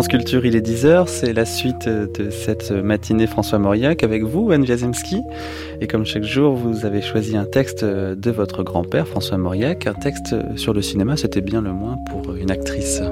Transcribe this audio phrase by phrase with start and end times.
[0.00, 4.50] France Culture, il est 10h, c'est la suite de cette matinée François Mauriac avec vous,
[4.50, 5.20] Anne Wiazemski.
[5.82, 9.92] Et comme chaque jour, vous avez choisi un texte de votre grand-père, François Mauriac, un
[9.92, 13.02] texte sur le cinéma, c'était bien le moins pour une actrice.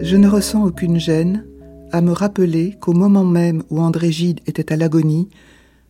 [0.00, 1.46] Je ne ressens aucune gêne
[1.92, 5.30] à me rappeler qu'au moment même où André Gide était à l'agonie,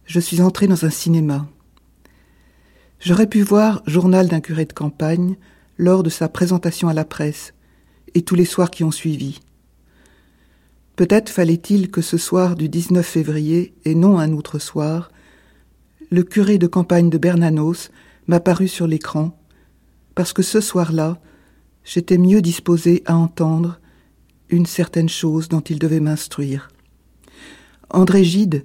[0.06, 1.48] je suis entré dans un cinéma.
[3.00, 5.34] J'aurais pu voir Journal d'un curé de campagne
[5.78, 7.54] lors de sa présentation à la presse
[8.14, 9.41] et tous les soirs qui ont suivi.
[10.96, 15.10] Peut-être fallait-il que ce soir du 19 février, et non un autre soir,
[16.10, 17.90] le curé de campagne de Bernanos
[18.28, 19.36] m'apparut sur l'écran,
[20.14, 21.20] parce que ce soir-là,
[21.82, 23.80] j'étais mieux disposé à entendre
[24.50, 26.68] une certaine chose dont il devait m'instruire.
[27.90, 28.64] André Gide,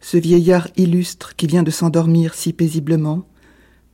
[0.00, 3.26] ce vieillard illustre qui vient de s'endormir si paisiblement,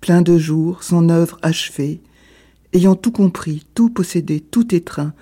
[0.03, 2.03] plein de jours, son œuvre achevée,
[2.75, 5.15] ayant tout compris, tout possédé, tout étreint,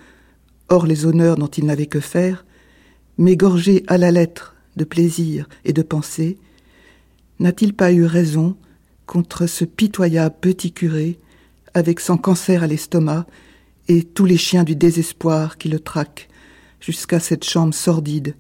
[0.69, 2.45] hors les honneurs dont il n'avait que faire,
[3.19, 6.39] gorgé à la lettre de plaisir et de pensée,
[7.41, 8.57] n'a-t-il pas eu raison
[9.07, 11.19] contre ce pitoyable petit curé,
[11.75, 13.27] avec son cancer à l'estomac
[13.89, 16.29] et tous les chiens du désespoir qui le traquent,
[16.81, 18.35] jusqu'à cette chambre sordide,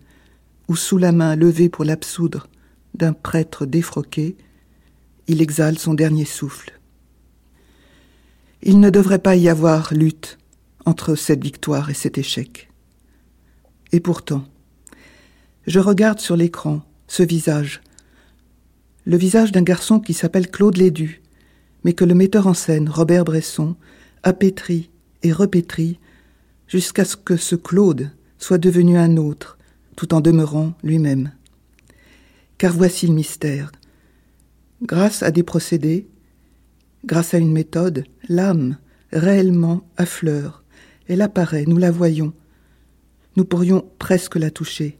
[0.68, 2.48] où sous la main levée pour l'absoudre
[2.94, 4.36] d'un prêtre défroqué,
[5.26, 6.78] il exhale son dernier souffle.
[8.62, 10.38] Il ne devrait pas y avoir lutte
[10.84, 12.68] entre cette victoire et cet échec.
[13.92, 14.44] Et pourtant,
[15.68, 17.82] je regarde sur l'écran ce visage,
[19.04, 21.20] le visage d'un garçon qui s'appelle Claude Lédu,
[21.84, 23.76] mais que le metteur en scène, Robert Bresson,
[24.22, 24.90] a pétri
[25.22, 26.00] et repétri
[26.68, 29.58] jusqu'à ce que ce Claude soit devenu un autre,
[29.94, 31.32] tout en demeurant lui-même.
[32.56, 33.70] Car voici le mystère.
[34.82, 36.08] Grâce à des procédés,
[37.04, 38.78] grâce à une méthode, l'âme,
[39.12, 40.64] réellement, affleure.
[41.08, 42.32] Elle apparaît, nous la voyons.
[43.36, 44.98] Nous pourrions presque la toucher.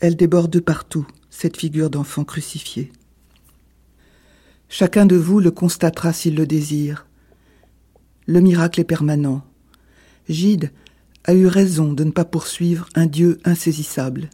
[0.00, 2.92] Elle déborde partout, cette figure d'enfant crucifié.
[4.68, 7.06] Chacun de vous le constatera s'il le désire.
[8.26, 9.42] Le miracle est permanent.
[10.28, 10.70] Gide
[11.24, 14.30] a eu raison de ne pas poursuivre un Dieu insaisissable.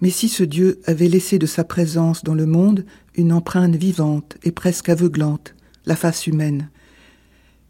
[0.00, 2.84] Mais si ce Dieu avait laissé de sa présence dans le monde
[3.14, 5.54] une empreinte vivante et presque aveuglante,
[5.86, 6.70] la face humaine,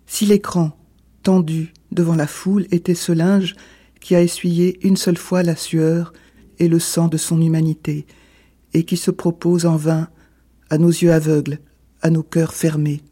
[0.06, 0.78] si l'écran,
[1.22, 3.54] tendu devant la foule, était ce linge
[4.00, 6.12] qui a essuyé une seule fois la sueur
[6.58, 8.06] et le sang de son humanité,
[8.74, 10.08] et qui se propose en vain
[10.70, 11.58] à nos yeux aveugles,
[12.02, 13.02] à nos cœurs fermés.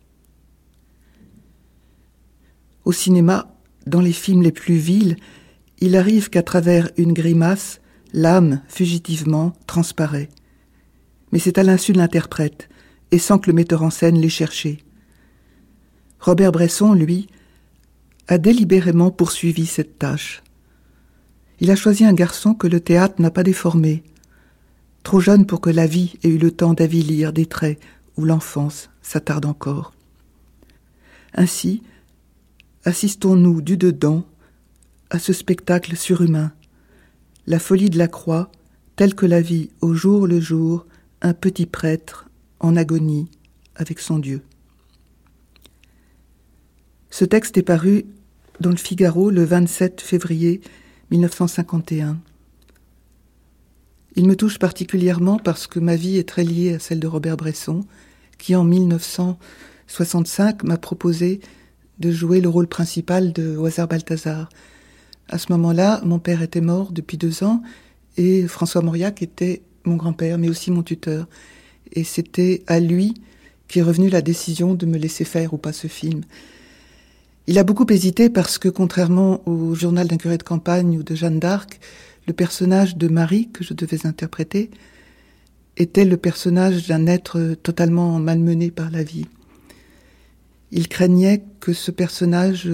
[2.84, 3.52] Au cinéma,
[3.86, 5.16] dans les films les plus vils,
[5.80, 7.80] il arrive qu'à travers une grimace,
[8.12, 10.28] l'âme, fugitivement, transparaît.
[11.32, 12.68] Mais c'est à l'insu de l'interprète,
[13.10, 14.78] et sans que le metteur en scène l'ait cherché.
[16.20, 17.28] Robert Bresson, lui,
[18.28, 20.42] a délibérément poursuivi cette tâche.
[21.60, 24.02] Il a choisi un garçon que le théâtre n'a pas déformé,
[25.02, 27.80] trop jeune pour que la vie ait eu le temps d'avilir des traits
[28.16, 29.94] où l'enfance s'attarde encore.
[31.34, 31.82] Ainsi,
[32.84, 34.26] assistons-nous du dedans
[35.10, 36.52] à ce spectacle surhumain,
[37.46, 38.50] la folie de la croix,
[38.96, 40.86] telle que la vie au jour le jour
[41.22, 42.28] un petit prêtre
[42.60, 43.30] en agonie
[43.76, 44.42] avec son Dieu.
[47.10, 48.04] Ce texte est paru
[48.60, 50.60] dans le Figaro le 27 février
[51.10, 52.18] 1951.
[54.16, 57.36] Il me touche particulièrement parce que ma vie est très liée à celle de Robert
[57.36, 57.84] Bresson,
[58.38, 61.40] qui en 1965 m'a proposé
[61.98, 64.48] de jouer le rôle principal de Oisard Balthazar,
[65.28, 67.62] à ce moment-là, mon père était mort depuis deux ans
[68.16, 71.26] et François Mauriac était mon grand-père, mais aussi mon tuteur.
[71.92, 73.14] Et c'était à lui
[73.68, 76.22] qu'est revenue la décision de me laisser faire ou pas ce film.
[77.48, 81.14] Il a beaucoup hésité parce que, contrairement au journal d'un curé de campagne ou de
[81.14, 81.78] Jeanne d'Arc,
[82.26, 84.70] le personnage de Marie que je devais interpréter
[85.76, 89.26] était le personnage d'un être totalement malmené par la vie.
[90.72, 92.68] Il craignait que ce personnage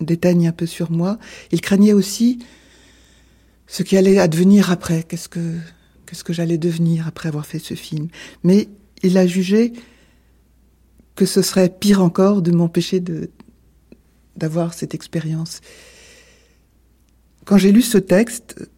[0.00, 1.18] déteigne un peu sur moi.
[1.50, 2.38] Il craignait aussi
[3.66, 5.02] ce qui allait advenir après.
[5.02, 5.56] Qu'est-ce que,
[6.06, 8.08] qu'est-ce que j'allais devenir après avoir fait ce film.
[8.44, 8.68] Mais
[9.02, 9.72] il a jugé
[11.16, 13.30] que ce serait pire encore de m'empêcher de,
[14.40, 15.60] d'avoir cette expérience.
[17.44, 18.68] Quand j'ai lu ce texte,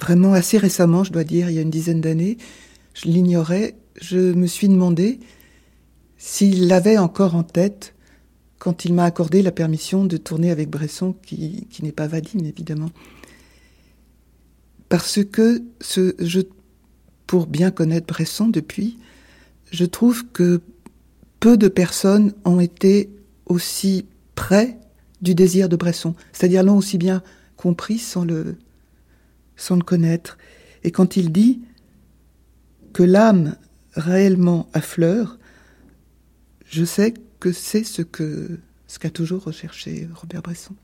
[0.00, 2.38] vraiment assez récemment, je dois dire, il y a une dizaine d'années,
[2.94, 5.18] je l'ignorais, je me suis demandé
[6.16, 7.94] s'il l'avait encore en tête
[8.58, 12.90] quand il m'a accordé la permission de tourner avec Bresson, qui, n'est pas valide évidemment.
[14.88, 16.12] Parce que ce,
[17.26, 18.98] pour bien connaître Bresson depuis,
[19.70, 20.60] je trouve que
[21.38, 23.10] peu de personnes ont été
[23.46, 24.78] aussi près
[25.22, 27.22] du désir de Bresson, c'est-à-dire l'ont aussi bien
[27.56, 28.56] compris sans le,
[29.56, 30.38] sans le connaître.
[30.84, 31.60] Et quand il dit
[32.92, 33.56] que l'âme
[33.94, 35.38] réellement affleure,
[36.66, 40.74] je sais que c'est ce que ce qu'a toujours recherché Robert Bresson.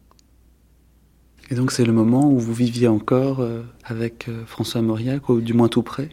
[1.51, 5.41] Et donc c'est le moment où vous viviez encore euh, avec euh, François Mauriac, ou
[5.41, 6.09] du moins tout près?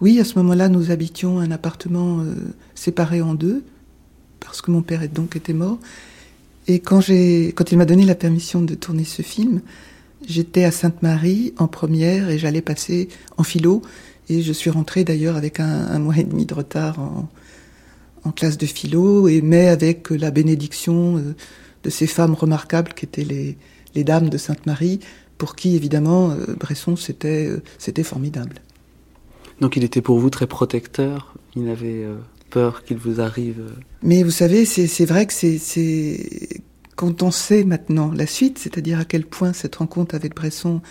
[0.00, 2.34] Oui, à ce moment-là, nous habitions un appartement euh,
[2.74, 3.62] séparé en deux,
[4.38, 5.78] parce que mon père donc était mort.
[6.70, 9.60] Et quand, il m'a donné la permission de tourner ce film,
[10.24, 13.82] j'étais à Sainte-Marie en première et j'allais passer en philo.
[14.28, 17.00] Et je suis rentrée d'ailleurs avec un, mois et demi de retard
[18.24, 21.16] en, classe de philo, et mais avec la bénédiction
[21.82, 23.56] de ces femmes remarquables qui étaient les,
[23.96, 25.00] les dames de Sainte-Marie,
[25.38, 28.60] pour qui évidemment euh, Bresson c'était euh, c'était formidable.
[29.60, 31.34] Donc il était pour vous très protecteur.
[31.56, 32.14] Il avait euh,
[32.50, 33.62] peur qu'il vous arrive.
[34.02, 36.62] Mais vous savez, c'est vrai que c'est
[36.96, 40.82] quand on sait maintenant la suite, c'est-à-dire à quel point cette rencontre avec Bresson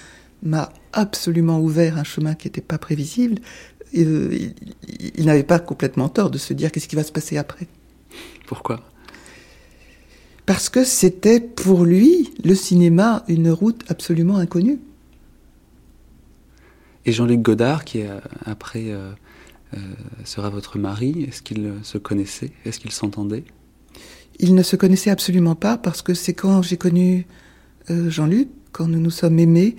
[0.42, 3.40] m'a absolument ouvert un chemin qui n'était pas prévisible.
[3.94, 4.54] il
[5.20, 7.68] n'avait pas complètement tort de se dire qu'est-ce qui va se passer après.
[8.48, 8.82] Pourquoi?
[10.48, 14.80] Parce que c'était pour lui, le cinéma, une route absolument inconnue.
[17.06, 19.14] Et Jean-Luc Godard, qui euh, après euh, euh,
[20.24, 22.52] sera votre mari, est-ce qu'il se connaissait?
[22.66, 23.44] Est-ce qu'il s'entendait?
[24.40, 27.28] Il ne se connaissait absolument pas parce que c'est quand j'ai connu
[27.90, 29.76] Jean-Luc, quand nous nous sommes aimés,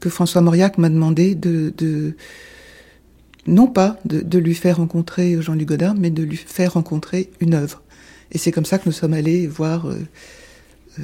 [0.00, 2.14] que François Mauriac m'a demandé de,
[3.46, 7.82] non pas de lui faire rencontrer Jean-Luc Godard, mais de lui faire rencontrer une œuvre.
[8.34, 9.86] Et c'est comme ça que nous sommes allés voir.
[9.86, 9.98] Euh,
[10.98, 11.02] euh,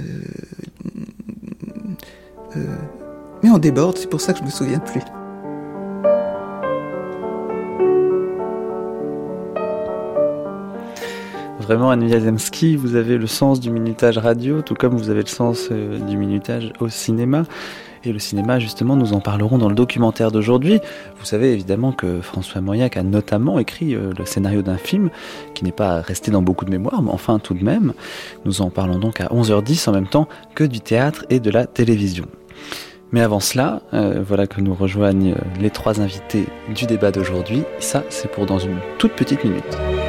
[2.57, 2.77] euh,
[3.43, 5.03] mais on déborde, c'est pour ça que je me souviens plus.
[11.71, 15.29] Vraiment, Anne Zemski, vous avez le sens du minutage radio, tout comme vous avez le
[15.29, 17.45] sens du minutage au cinéma.
[18.03, 20.81] Et le cinéma, justement, nous en parlerons dans le documentaire d'aujourd'hui.
[21.21, 25.11] Vous savez évidemment que François Mauriac a notamment écrit euh, le scénario d'un film
[25.55, 27.93] qui n'est pas resté dans beaucoup de mémoire, mais enfin tout de même.
[28.45, 30.27] Nous en parlons donc à 11h10 en même temps
[30.57, 32.25] que du théâtre et de la télévision.
[33.13, 37.63] Mais avant cela, euh, voilà que nous rejoignent les trois invités du débat d'aujourd'hui.
[37.79, 40.00] Ça, c'est pour dans une toute petite minute.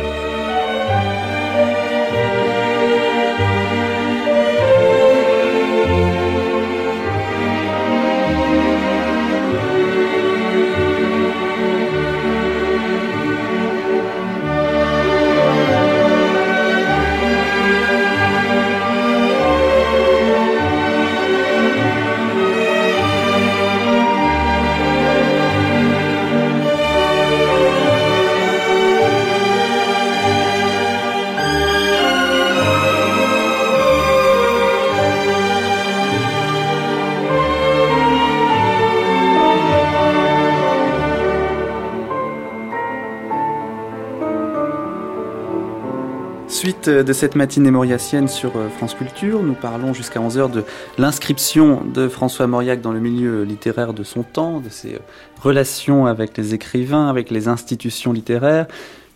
[46.89, 49.43] De cette matinée mauriacienne sur euh, France Culture.
[49.43, 50.63] Nous parlons jusqu'à 11h de
[50.97, 54.99] l'inscription de François Mauriac dans le milieu littéraire de son temps, de ses euh,
[55.41, 58.67] relations avec les écrivains, avec les institutions littéraires.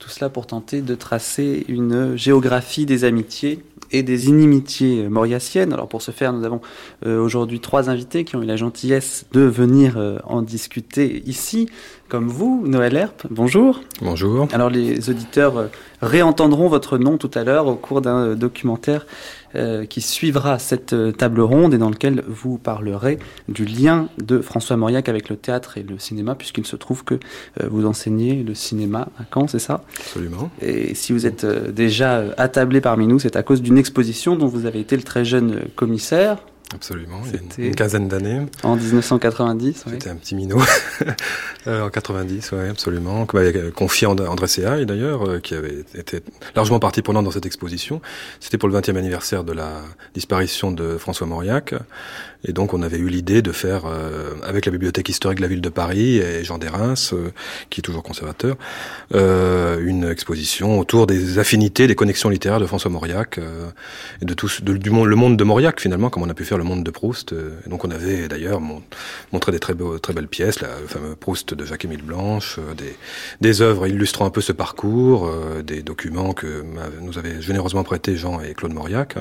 [0.05, 5.73] Tout cela pour tenter de tracer une géographie des amitiés et des inimitiés mauriaciennes.
[5.73, 6.61] Alors pour ce faire, nous avons
[7.07, 11.69] euh, aujourd'hui trois invités qui ont eu la gentillesse de venir en discuter ici
[12.07, 13.25] comme vous, Noël Herp.
[13.31, 13.81] Bonjour.
[14.01, 14.47] Bonjour.
[14.53, 15.67] Alors les auditeurs euh,
[16.01, 19.07] réentendront votre nom tout à l'heure au cours d'un euh, documentaire
[19.55, 24.77] euh, qui suivra cette table ronde et dans lequel vous parlerez du lien de François
[24.77, 27.19] Mauriac avec le théâtre et le cinéma, puisqu'il se trouve que
[27.63, 29.83] vous enseignez le cinéma à Caen, c'est ça?
[29.99, 30.49] Absolument.
[30.61, 34.65] Et si vous êtes déjà attablé parmi nous, c'est à cause d'une exposition dont vous
[34.65, 36.37] avez été le très jeune commissaire.
[36.73, 38.41] Absolument, il y a une, quinzaine d'années.
[38.63, 40.61] En 1990, C'était un petit minot.
[41.67, 43.25] Euh, en 90, oui, absolument.
[43.33, 46.21] M'avait confié André Seaille, d'ailleurs, euh, qui avait été
[46.55, 48.03] largement partie prenante dans cette exposition.
[48.39, 49.81] C'était pour le 20e anniversaire de la
[50.13, 51.73] disparition de François Mauriac.
[52.47, 55.47] Et donc on avait eu l'idée de faire, euh, avec la bibliothèque historique de la
[55.47, 57.29] ville de Paris et Jean Derins, euh,
[57.69, 58.55] qui est toujours conservateur,
[59.15, 63.39] euh, une exposition autour des affinités, des connexions littéraires de François Mauriac
[64.21, 66.54] et de tout du monde, le monde de Mauriac finalement, comme on a pu faire
[66.57, 67.33] le monde de Proust.
[67.65, 68.61] Et donc on avait d'ailleurs
[69.31, 72.95] montré des très, beaux, très belles pièces, la, le fameux Proust de Jacques-Émile Blanche, des,
[73.41, 75.31] des œuvres illustrant un peu ce parcours,
[75.63, 76.63] des documents que
[77.01, 79.15] nous avaient généreusement prêtés Jean et Claude Mauriac.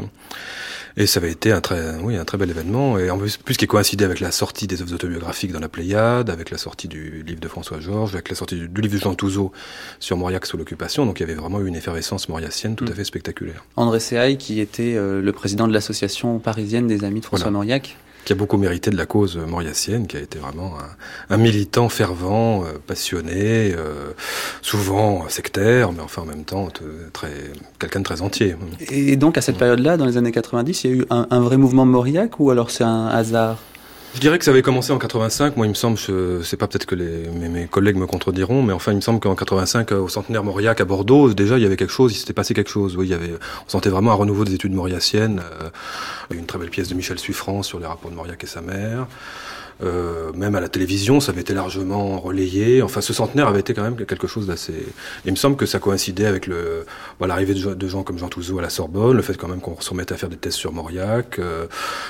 [0.97, 2.99] Et ça avait été un très, oui, un très bel événement.
[2.99, 6.31] Et en plus, plus qui coïncidait avec la sortie des œuvres autobiographiques dans la Pléiade,
[6.31, 9.15] avec la sortie du livre de François Georges, avec la sortie du, livre de Jean
[9.15, 9.53] Touzeau
[9.99, 11.05] sur Mauriac sous l'occupation.
[11.05, 12.95] Donc il y avait vraiment eu une effervescence mauriacienne tout à mm.
[12.95, 13.65] fait spectaculaire.
[13.77, 17.97] André Seaille, qui était euh, le président de l'association parisienne des Amis de François Mauriac.
[18.25, 20.75] Qui a beaucoup mérité de la cause mauriacienne, qui a été vraiment
[21.31, 23.75] un, militant fervent, passionné,
[24.63, 26.69] souvent sectaire, mais enfin en même temps
[27.13, 27.33] très
[27.79, 28.57] quelqu'un de très entier.
[28.91, 31.41] Et donc à cette période-là, dans les années 90, il y a eu un, un
[31.41, 33.59] vrai mouvement mauriaque ou alors c'est un hasard?
[34.15, 35.57] Je dirais que ça avait commencé en 85.
[35.57, 38.93] Moi, il me semble, je sais pas peut-être que mes, collègues me contrediront, mais enfin,
[38.93, 41.77] il me semble qu'en 85, euh, au centenaire Mauriac à Bordeaux, déjà, il y avait
[41.77, 42.97] quelque chose, il s'était passé quelque chose.
[42.97, 43.33] Oui, il y avait,
[43.67, 45.43] on sentait vraiment un renouveau des études mauriaciennes.
[45.61, 45.71] Euh,
[46.31, 49.07] une très belle pièce de Michel Suffrand sur les rapports de Mauriac et sa mère.
[49.83, 52.83] Euh, même à la télévision, ça avait été largement relayé.
[52.83, 54.87] Enfin, ce centenaire avait été quand même quelque chose d'assez.
[55.25, 56.87] Il me semble que ça coïncidait avec le
[57.19, 59.81] voilà, l'arrivée de, gens comme Jean Touzeau à la Sorbonne, le fait quand même qu'on
[59.81, 61.39] se remette à faire des tests sur Mauriac.
[61.39, 61.67] Euh,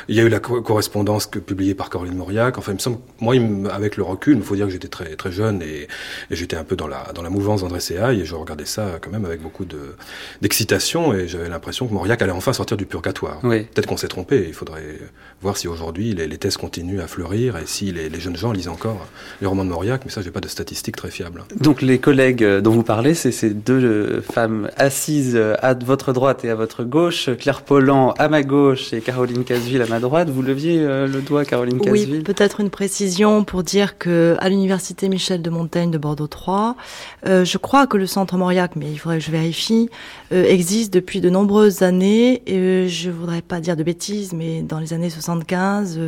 [0.08, 2.58] il y a eu la correspondance que, publiée par Caroline Mauriac.
[2.58, 3.34] Enfin, il me semble, moi,
[3.72, 5.88] avec le recul, il faut dire que j'étais très très jeune et,
[6.30, 8.98] et j'étais un peu dans la dans la mouvance d'André Seaille et je regardais ça
[9.00, 9.94] quand même avec beaucoup de
[10.42, 13.40] d'excitation et j'avais l'impression que Mauriac allait enfin sortir du purgatoire.
[13.42, 13.64] Oui.
[13.64, 14.44] Peut-être qu'on s'est trompé.
[14.46, 14.98] Il faudrait
[15.40, 18.68] voir si aujourd'hui les, les tests continuent à fleurir et si les, jeunes gens lisent
[18.68, 19.06] encore
[19.40, 21.44] les romans de Mauriac, mais ça, j'ai pas de statistiques très fiables.
[21.60, 25.74] Donc les collègues euh, dont vous parlez, c'est ces deux euh, femmes assises euh, à
[25.74, 29.86] votre droite et à votre gauche, Claire Pollan à ma gauche et Caroline Casville à
[29.86, 30.30] ma droite.
[30.30, 32.16] Vous leviez le doigt, Caroline Casville?
[32.16, 36.76] Oui, peut-être une précision pour dire que à l'université Michel de Montaigne de Bordeaux 3,
[37.24, 39.88] je crois que le centre Mauriac, mais il faudrait que je vérifie,
[40.30, 42.42] existe depuis de nombreuses années.
[42.46, 45.98] Et je voudrais pas dire de bêtises, mais dans les années 75,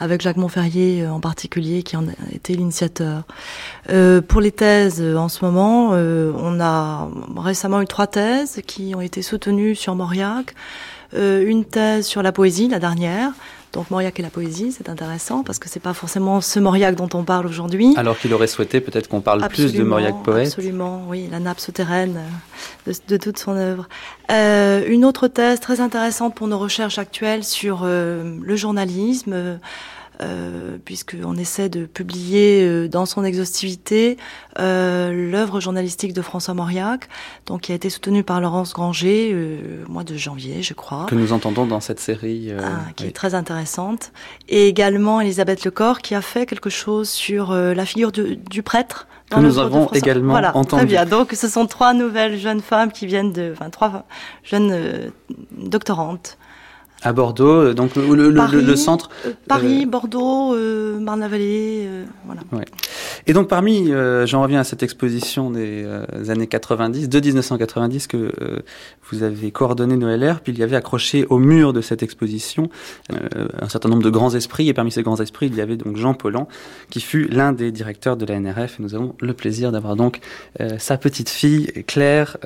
[0.00, 3.22] avec Jacques Montferrier euh, en particulier qui en a été l'initiateur.
[3.90, 8.94] Euh, pour les thèses, euh, en ce moment, on a récemment eu trois thèses qui
[8.94, 10.54] ont été soutenues sur Mauriac.
[11.16, 13.32] une thèse sur la poésie, la dernière,
[13.72, 17.08] donc Mauriac et la poésie, c'est intéressant parce que c'est pas forcément ce Mauriac dont
[17.14, 17.94] on parle aujourd'hui.
[17.96, 20.48] Alors qu'il aurait souhaité peut-être qu'on parle plus de Mauriac poète.
[20.48, 22.20] Absolument, oui, la nappe souterraine
[22.86, 23.88] de, toute son œuvre.
[24.30, 29.32] une autre thèse très intéressante pour nos recherches actuelles sur le journalisme.
[29.32, 29.56] Euh,
[30.84, 34.16] puisqu'on essaie de publier euh, dans son exhaustivité
[34.58, 37.08] euh, l'œuvre journalistique de François Mauriac,
[37.46, 41.06] donc qui a été soutenue par Laurence Granger euh, au mois de janvier, je crois.
[41.08, 42.52] Que nous entendons dans cette série.
[42.58, 44.12] Ah, qui est très intéressante.
[44.48, 49.06] Et également Elisabeth Lecor, qui a fait quelque chose sur la figure du, du prêtre.
[49.30, 50.82] que nous avons également voilà, entendu.
[50.82, 51.04] Très bien.
[51.06, 54.04] Donc, ce sont trois nouvelles jeunes femmes qui viennent de, enfin, trois
[54.42, 55.10] jeunes
[55.56, 56.38] doctorantes
[57.04, 59.10] à Bordeaux, euh, donc le, le, le, centre.
[59.26, 60.56] Euh, Paris, euh, Bordeaux,
[61.00, 61.88] Marne-la-Vallée,
[62.24, 62.40] voilà.
[62.52, 62.64] Ouais.
[63.26, 63.90] Et donc parmi,
[64.24, 65.86] j'en reviens à cette exposition des
[66.28, 68.32] années 90, de 1990 que
[69.10, 72.70] vous avez coordonné Noël puis il y avait accroché au mur de cette exposition
[73.10, 75.96] un certain nombre de grands esprits, et parmi ces grands esprits, il y avait donc
[75.96, 76.48] Jean Paulhan,
[76.88, 80.20] qui fut l'un des directeurs de la NRF, et nous avons le plaisir d'avoir donc
[80.78, 82.38] sa petite fille Claire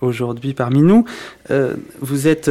[0.00, 1.04] aujourd'hui parmi nous.
[2.00, 2.50] vous êtes,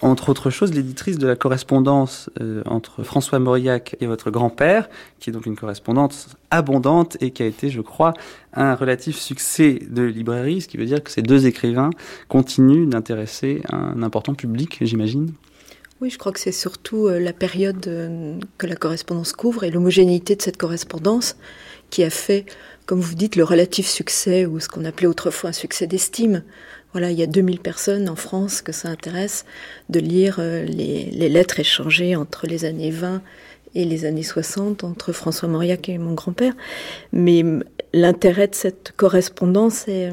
[0.00, 4.88] entre autres choses, l'éditrice de la correspondance euh, entre François Mauriac et votre grand-père,
[5.20, 8.14] qui est donc une correspondance abondante et qui a été, je crois,
[8.54, 11.90] un relatif succès de librairie, ce qui veut dire que ces deux écrivains
[12.28, 15.32] continuent d'intéresser un important public, j'imagine.
[16.00, 19.70] Oui, je crois que c'est surtout euh, la période euh, que la correspondance couvre et
[19.70, 21.36] l'homogénéité de cette correspondance
[21.90, 22.46] qui a fait,
[22.86, 26.44] comme vous dites, le relatif succès ou ce qu'on appelait autrefois un succès d'estime
[26.92, 29.44] voilà, il y a 2000 personnes en France que ça intéresse
[29.90, 33.20] de lire euh, les, lettres échangées entre les années 20
[33.74, 36.54] et les années 60 entre François Mauriac et mon grand-père.
[37.12, 37.44] Mais
[37.92, 40.12] l'intérêt de cette correspondance, euh,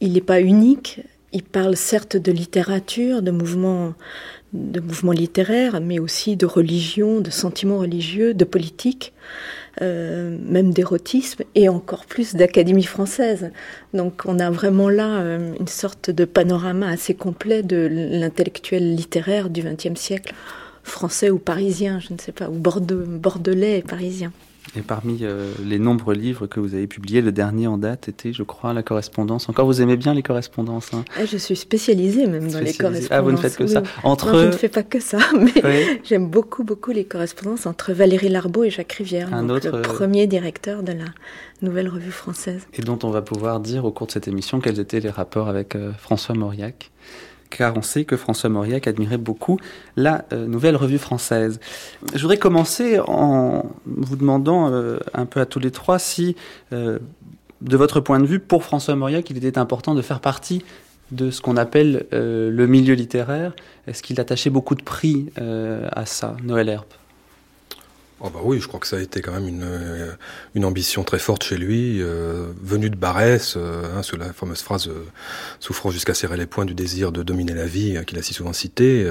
[0.00, 1.02] il n'est pas unique.
[1.32, 3.92] Il parle certes de littérature, de mouvements,
[4.54, 9.12] de mouvements littéraires, mais aussi de religion, de sentiments religieux, de politique.
[9.80, 13.52] Euh, même d'érotisme et encore plus d'académie française.
[13.94, 19.48] Donc on a vraiment là euh, une sorte de panorama assez complet de l'intellectuel littéraire
[19.48, 20.34] du XXe siècle,
[20.82, 24.30] français ou parisien, je ne sais pas, ou bordelais et parisien.
[24.76, 28.32] Et parmi euh, les nombreux livres que vous avez publiés, le dernier en date était,
[28.32, 29.48] je crois, la correspondance.
[29.48, 33.08] Encore, vous aimez bien les correspondances hein ah, Je suis spécialisée même dans les correspondances.
[33.10, 34.32] Ah, vous ne faites que ça Entre...
[34.32, 38.28] Non, je ne fais pas que ça, mais j'aime beaucoup, beaucoup les correspondances entre Valérie
[38.30, 39.68] Larbeau et Jacques Rivière, Un autre...
[39.68, 41.06] le euh, premier directeur de la
[41.60, 42.66] Nouvelle Revue Française.
[42.72, 45.48] Et dont on va pouvoir dire au cours de cette émission quels étaient les rapports
[45.48, 46.90] avec euh, François Mauriac
[47.56, 49.58] car on sait que François Mauriac admirait beaucoup
[49.96, 51.60] la euh, nouvelle revue française.
[52.14, 56.36] Je voudrais commencer en vous demandant euh, un peu à tous les trois si,
[56.72, 56.98] euh,
[57.60, 60.64] de votre point de vue, pour François Mauriac, il était important de faire partie
[61.10, 63.54] de ce qu'on appelle le milieu littéraire.
[63.86, 66.86] Est-ce qu'il attachait beaucoup de prix à ça, Noël Herbe
[68.24, 70.12] Oh bah oui, je crois que ça a été quand même une, euh,
[70.54, 74.62] une ambition très forte chez lui, euh, venue de Barès, euh, hein, sur la fameuse
[74.62, 74.88] phrase
[75.58, 78.52] souffrant jusqu'à serrer les poings du désir de dominer la vie, qu'il a si souvent
[78.52, 79.04] cité.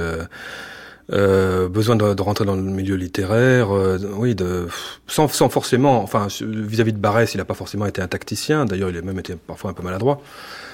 [1.11, 4.67] Euh, besoin de, rentrer dans le milieu littéraire, euh, oui, de,
[5.07, 8.65] sans, sans forcément, enfin, vis-à-vis -vis de Barès, il n'a pas forcément été un tacticien.
[8.65, 10.21] D'ailleurs, il a même été parfois un peu maladroit.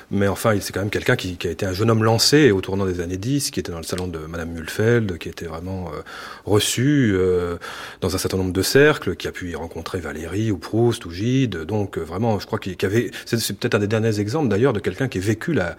[0.09, 2.61] Mais enfin, c'est quand même quelqu'un qui, qui, a été un jeune homme lancé au
[2.61, 5.91] tournant des années 10, qui était dans le salon de Madame Mulfeld, qui était vraiment
[5.93, 6.01] euh,
[6.45, 7.57] reçu euh,
[7.99, 11.11] dans un certain nombre de cercles, qui a pu y rencontrer Valérie ou Proust ou
[11.11, 11.57] Gide.
[11.65, 13.11] Donc euh, vraiment, je crois qu'il qu avait...
[13.25, 15.75] C'est peut-être un des derniers exemples d'ailleurs de quelqu'un qui a vécu la,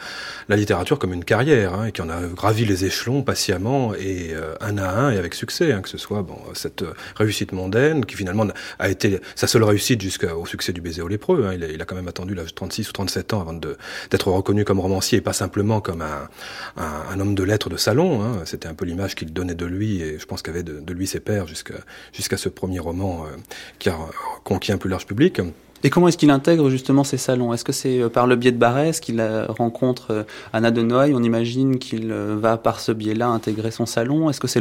[0.51, 4.35] la littérature comme une carrière, hein, et qui en a gravi les échelons patiemment et
[4.35, 6.85] euh, un à un et avec succès, hein, que ce soit bon, cette
[7.17, 8.47] réussite mondaine, qui finalement
[8.79, 11.47] a été sa seule réussite jusqu'au succès du baiser au lépreux.
[11.47, 11.55] Hein.
[11.55, 13.79] Il, a, il, a, quand même attendu l'âge de 36 ou 37 ans avant de
[14.19, 18.23] d'être reconnu comme romancier et pas simplement comme un, homme de lettres de salon.
[18.23, 18.43] Hein.
[18.45, 21.21] C'était un peu l'image qu'il donnait de lui et je pense qu'avait de, lui ses
[21.21, 23.37] pères jusqu'à ce premier roman euh,
[23.79, 23.97] qui a
[24.43, 25.41] conquis un plus large public.
[25.85, 27.53] Et comment est-ce qu'il intègre justement ces salons?
[27.55, 30.23] Est-ce que c'est euh, par le biais de Barès qu'il rencontre euh,
[30.53, 31.15] Anna de Noailles?
[31.15, 34.29] On imagine qu'il va par ce biais-là intégrer son salon.
[34.29, 34.59] Est-ce que c'est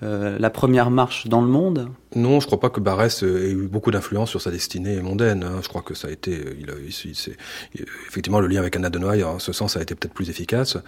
[0.00, 1.88] la première marche dans le monde?
[2.14, 5.44] Non, je crois pas que Barès ait eu beaucoup d'influence sur sa destinée mondaine.
[5.44, 5.60] Hein.
[5.62, 8.98] Je crois que ça a été, il a, il, effectivement, le lien avec Anna de
[8.98, 10.78] en ce sens, a été peut-être plus efficace.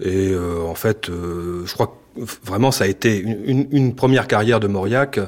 [0.00, 4.60] Et euh, en fait, euh, je crois que vraiment, ça a été une, première carrière
[4.60, 5.20] de Mauriac.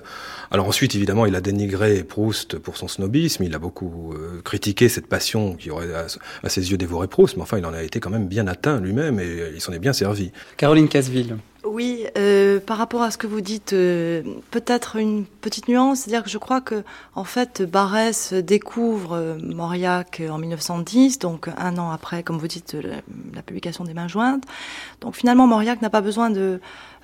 [0.51, 3.45] Alors ensuite, évidemment, il a dénigré Proust pour son snobisme.
[3.45, 6.07] Il a beaucoup euh, critiqué cette passion qui aurait à,
[6.43, 7.37] à, ses yeux dévoré Proust.
[7.37, 9.79] Mais enfin, il en a été quand même bien atteint lui-même et il s'en est
[9.79, 10.33] bien servi.
[10.57, 11.37] Caroline Casville.
[11.67, 16.23] Oui, euh, par rapport à ce que vous dites, euh, peut-être une petite nuance, c'est-à-dire
[16.23, 21.91] que je crois que en fait Barès découvre euh, Mauriac en 1910, donc un an
[21.91, 22.97] après, comme vous dites, la,
[23.35, 24.45] la publication des Mains jointes.
[25.01, 26.61] Donc finalement, Mauriac n'a pas besoin de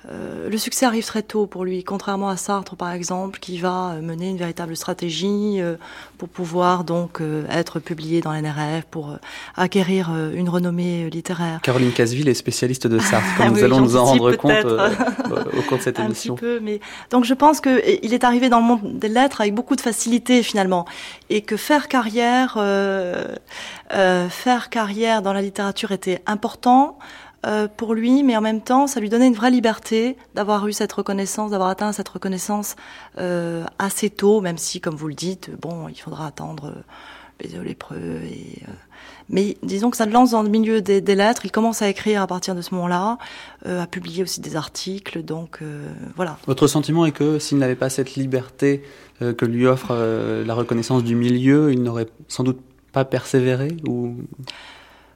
[0.09, 3.95] euh, le succès arrive très tôt pour lui, contrairement à Sartre par exemple, qui va
[4.01, 5.75] mener une véritable stratégie euh,
[6.17, 9.17] pour pouvoir donc euh, être publié dans l'NRF, pour
[9.55, 11.61] acquérir une renommée littéraire.
[11.61, 15.77] Caroline Casville est spécialiste de Sartre, comme nous allons nous en rendre compte au cours
[15.77, 16.35] de cette Un émission.
[16.35, 19.41] Petit peu, mais donc je pense que il est arrivé dans le monde des lettres
[19.41, 20.85] avec beaucoup de facilité finalement,
[21.29, 22.57] et que faire carrière,
[23.89, 26.97] faire carrière dans la littérature était important
[27.45, 30.71] euh, pour lui, mais en même temps, ça lui donnait une vraie liberté d'avoir eu
[30.71, 32.75] cette reconnaissance, d'avoir atteint cette reconnaissance
[33.17, 36.81] euh, assez tôt, même si, comme vous le dites, bon, il faudra attendre euh,
[37.41, 38.21] les lépreux.
[38.23, 38.71] Et, euh,
[39.29, 41.45] mais disons que ça le lance dans le milieu des, des, lettres.
[41.45, 43.17] Il commence à écrire à partir de ce moment-là,
[43.65, 45.23] euh, à publier aussi des articles.
[45.23, 46.37] Donc euh, voilà.
[46.47, 48.83] Votre sentiment est que s'il n'avait pas cette liberté
[49.19, 49.95] que lui offre
[50.45, 52.59] la reconnaissance du milieu, il n'aurait sans doute
[52.91, 54.15] pas persévéré ou?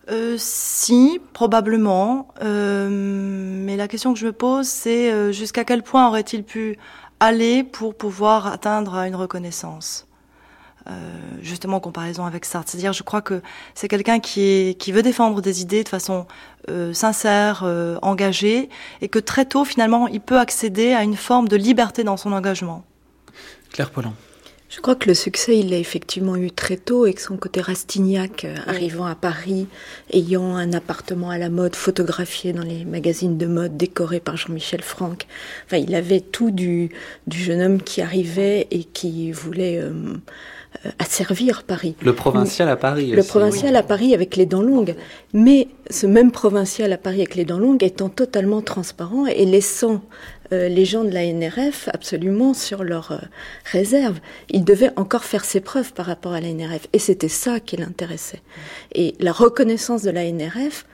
[0.09, 2.29] Euh, si, probablement.
[2.41, 6.77] Euh, mais la question que je me pose, c'est euh, jusqu'à quel point aurait-il pu
[7.19, 10.06] aller pour pouvoir atteindre une reconnaissance?
[10.06, 10.06] euh,
[11.41, 12.69] justement en comparaison avec Sartre.
[12.71, 13.41] C'est-à-dire, je crois que
[13.75, 16.25] c'est quelqu'un qui, est, qui veut défendre des idées de façon
[16.69, 18.69] euh, sincère, euh, engagée,
[19.01, 22.31] et que très tôt, finalement, il peut accéder à une forme de liberté dans son
[22.33, 22.83] engagement.
[23.71, 24.13] Claire Pollan.
[24.69, 28.43] Je crois que le succès, il l'a effectivement eu très tôt, avec son côté Rastignac,
[28.43, 29.67] euh, arrivant à Paris,
[30.11, 34.81] ayant un appartement à la mode, photographié dans les magazines de mode, décoré par Jean-Michel
[34.81, 35.25] Franck.
[35.65, 36.89] Enfin, il avait tout du,
[37.27, 40.17] du jeune homme qui arrivait et qui voulait euh,
[40.99, 41.95] asservir Paris.
[42.01, 43.11] Le provincial à Paris.
[43.11, 43.77] Le aussi, provincial oui.
[43.77, 44.95] à Paris avec les dents longues.
[45.33, 50.01] Mais ce même provincial à Paris avec les dents longues étant totalement transparent et laissant
[50.53, 53.17] euh, les gens de la NRF absolument sur leur euh,
[53.65, 54.19] réserve.
[54.49, 56.87] Il devait encore faire ses preuves par rapport à la NRF.
[56.93, 58.41] Et c'était ça qui l'intéressait.
[58.93, 60.85] Et la reconnaissance de la NRF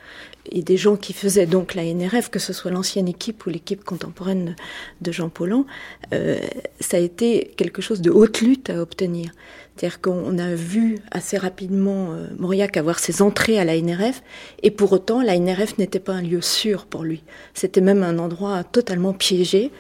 [0.52, 3.84] et des gens qui faisaient donc la NRF, que ce soit l'ancienne équipe ou l'équipe
[3.84, 4.56] contemporaine
[5.02, 5.66] de Jean Paulhan,
[6.14, 6.38] euh,
[6.80, 9.32] ça a été quelque chose de haute lutte à obtenir.
[9.76, 14.22] C'est-à-dire qu'on a vu assez rapidement euh, Mauriac avoir ses entrées à la NRF,
[14.62, 17.24] et pour autant, la NRF n'était pas un lieu sûr pour lui.
[17.54, 19.72] C'était même un endroit totalement piégé,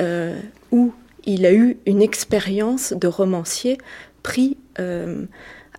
[0.00, 0.38] euh,
[0.72, 0.92] où
[1.24, 3.78] il a eu une expérience de romancier
[4.22, 5.26] pris euh,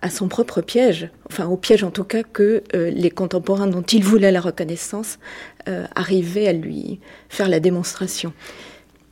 [0.00, 4.04] à son propre piège, enfin au piège en tout cas que les contemporains dont il
[4.04, 5.18] voulait la reconnaissance
[5.96, 8.32] arrivaient à lui faire la démonstration.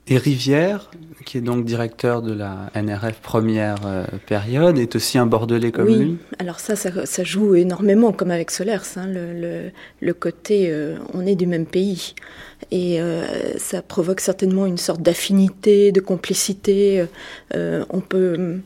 [0.07, 0.93] Et Rivière,
[1.27, 5.89] qui est donc directeur de la NRF première euh, période, est aussi un Bordelais comme
[5.89, 5.99] oui.
[5.99, 10.71] lui Alors ça, ça, ça, joue énormément, comme avec Solers, hein, le, le, le, côté
[10.71, 12.15] euh, on est du même pays.
[12.71, 13.27] Et euh,
[13.59, 17.05] ça provoque certainement une sorte d'affinité, de complicité.
[17.55, 18.61] Euh, on peut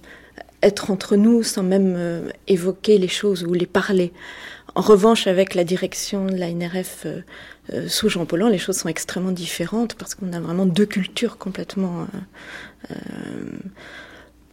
[0.62, 1.98] être entre nous sans même
[2.46, 4.12] évoquer les choses ou les parler.
[4.74, 7.06] En revanche, avec la direction de la NRF
[7.72, 10.86] euh, euh, sous Jean Paulhan, les choses sont extrêmement différentes parce qu'on a vraiment deux
[10.86, 12.06] cultures complètement,
[12.90, 12.94] euh,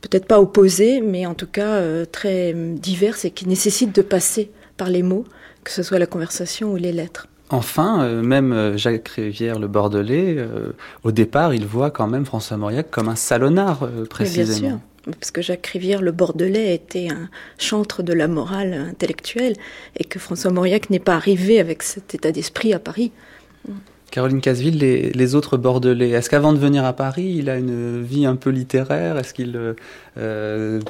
[0.02, 4.52] peut-être pas opposées, mais en tout cas euh, très diverses et qui nécessitent de passer
[4.78, 5.26] par les mots,
[5.64, 7.28] que ce soit la conversation ou les lettres.
[7.50, 12.26] Enfin, euh, même euh, Jacques Rivière, le Bordelais, euh, au départ, il voit quand même
[12.26, 14.60] François Mauriac comme un salonnard, précisément.
[14.60, 14.80] bien sûr,
[15.20, 19.56] parce que Jacques Rivière, le Bordelais, était un chantre de la morale intellectuelle,
[19.98, 23.12] et que François Mauriac n'est pas arrivé avec cet état d'esprit à Paris.
[24.12, 28.26] Caroline Casville, les, autres Bordelais, est-ce qu'avant de venir à Paris, il a une vie
[28.26, 29.18] un peu littéraire?
[29.18, 29.76] Est-ce qu'il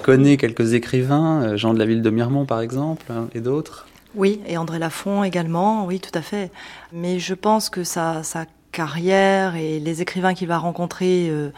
[0.03, 3.88] connaît quelques écrivains, Jean de la ville de Miremont par exemple, hein, et d'autres?
[4.15, 6.49] Oui, et André Lafont également, oui, tout à fait.
[6.91, 8.23] Mais je pense que sa,
[8.77, 11.49] carrière et les écrivains qu'il va rencontrer, euh,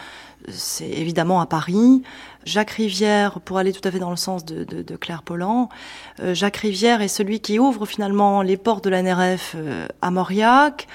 [0.47, 2.01] c'est évidemment à Paris.
[2.45, 5.67] Jacques Rivière, pour aller tout à fait dans le sens de, Claire Pollan,
[6.21, 10.11] euh, Jacques Rivière est celui qui ouvre finalement les portes de la NRF euh, à
[10.11, 10.87] Mauriac.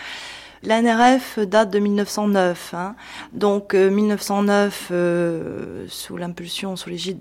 [0.65, 2.95] L'ANRF date de 1909, hein.
[3.33, 7.21] donc 1909 euh, euh, sous l'impulsion, sous l'égide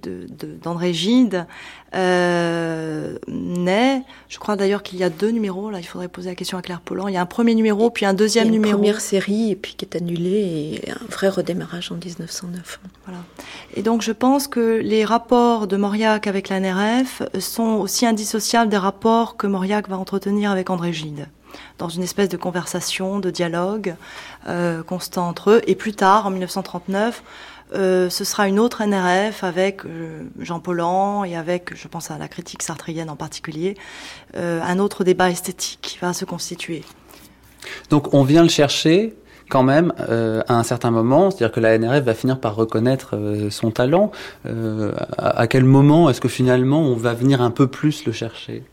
[0.62, 1.46] d'André de, Gide,
[1.94, 4.02] euh, naît.
[4.30, 5.70] Je crois d'ailleurs qu'il y a deux numéros.
[5.70, 7.08] Là, il faudrait poser la question à Claire Pollan.
[7.10, 8.78] Il y a un premier numéro, puis un deuxième une numéro.
[8.78, 12.80] Première série, et puis qui est annulée, et un vrai redémarrage en 1909.
[13.06, 13.22] Voilà.
[13.76, 18.78] Et donc, je pense que les rapports de Mauriac avec l'ANRF sont aussi indissociables des
[18.78, 21.28] rapports que Mauriac va entretenir avec André Gide
[21.78, 23.96] dans une espèce de conversation, de dialogue
[24.48, 25.62] euh, constant entre eux.
[25.68, 27.24] Et plus tard, en 1939,
[27.76, 32.18] euh, ce sera une autre NRF avec euh, Jean Paulan et avec, je pense à
[32.18, 33.76] la critique sartrienne en particulier,
[34.36, 36.84] un autre débat esthétique qui va se constituer.
[37.90, 39.16] Donc on vient le chercher
[39.50, 43.16] quand même à un certain moment, c'est-à-dire que la NRF va finir par reconnaître
[43.50, 44.12] son talent.
[45.18, 48.64] à, quel moment est-ce que finalement on va venir un peu plus le chercher?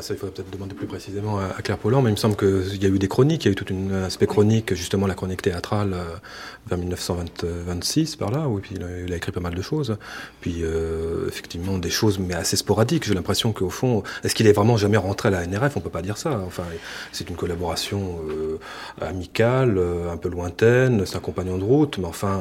[0.00, 2.82] Ça, il faudrait peut-être demander plus précisément à, Claire Pollan, mais il me semble qu'il
[2.82, 5.14] y a eu des chroniques, il y a eu tout un aspect chronique, justement la
[5.14, 6.04] chronique théâtrale euh,
[6.68, 9.96] vers 1926, par là, où puis il a, écrit pas mal de choses.
[10.40, 13.04] Puis euh, effectivement des choses, mais assez sporadiques.
[13.04, 15.90] J'ai l'impression qu'au fond, est-ce qu'il est vraiment jamais rentré à la NRF On peut
[15.90, 16.40] pas dire ça.
[16.46, 16.64] Enfin,
[17.12, 18.58] c'est une collaboration euh,
[19.00, 19.78] amicale,
[20.10, 22.40] un peu lointaine, c'est un compagnon de route, mais enfin,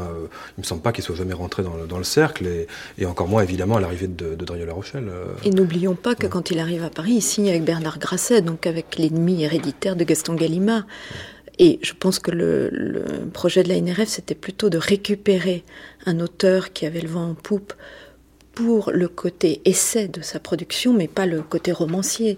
[0.57, 2.47] il me semble pas qu'il soit jamais rentré dans le, cercle,
[2.97, 5.11] et, encore moins évidemment à l'arrivée de, de Drieux-La Rochelle.
[5.43, 8.97] Et n'oublions pas que quand il arrive à Paris, ici, avec Bernard Grasset, donc avec
[8.97, 10.85] l'ennemi héréditaire de Gaston Gallimard.
[11.59, 15.63] Et je pense que le, projet de la NRF, c'était plutôt de récupérer
[16.05, 17.73] un auteur qui avait le vent en poupe
[18.53, 22.35] pour le côté essai de sa production, mais pas le côté romancier.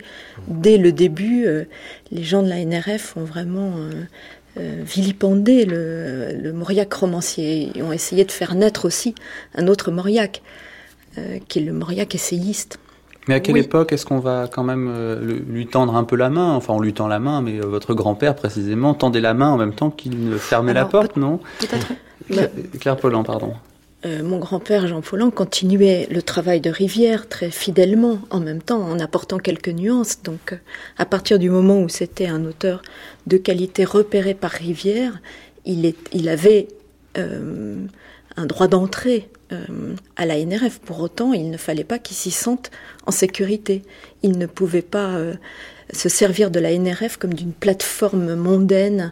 [0.47, 1.63] Dès le début, euh,
[2.11, 4.03] les gens de la NRF ont vraiment euh,
[4.57, 9.15] euh, vilipendé le, le Mauriac romancier et ont essayé de faire naître aussi
[9.55, 10.41] un autre Mauriac,
[11.47, 12.79] qui est le Mauriac essayiste.
[13.27, 16.29] Mais à quelle époque est-ce qu'on va quand même euh, lui tendre un peu la
[16.29, 19.49] main Enfin, on lui tend la main, mais euh, votre grand-père, précisément, tendait la main
[19.49, 21.39] en même temps qu'il ne fermait la porte, non?
[21.59, 22.49] Peut-être.
[22.79, 23.53] Claire, Pollan, pardon.
[24.05, 28.81] Euh, mon grand-père Jean Pollan continuait le travail de Rivière très fidèlement, en même temps
[28.81, 30.21] en apportant quelques nuances.
[30.23, 30.57] Donc,
[30.97, 32.81] à partir du moment où c'était un auteur
[33.27, 35.21] de qualité repéré par Rivière,
[35.65, 36.67] il, est, il avait
[37.15, 40.79] un droit d'entrée euh, à la NRF.
[40.79, 42.71] Pour autant, il ne fallait pas qu'il s'y sente
[43.05, 43.83] en sécurité.
[44.21, 45.33] Il ne pouvait pas euh,
[45.91, 49.11] se servir de la NRF comme d'une plateforme mondaine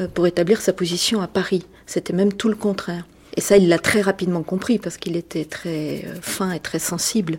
[0.00, 1.66] euh, pour établir sa position à Paris.
[1.86, 3.06] C'était même tout le contraire.
[3.36, 7.38] Et ça, il l'a très rapidement compris parce qu'il était très fin et très sensible.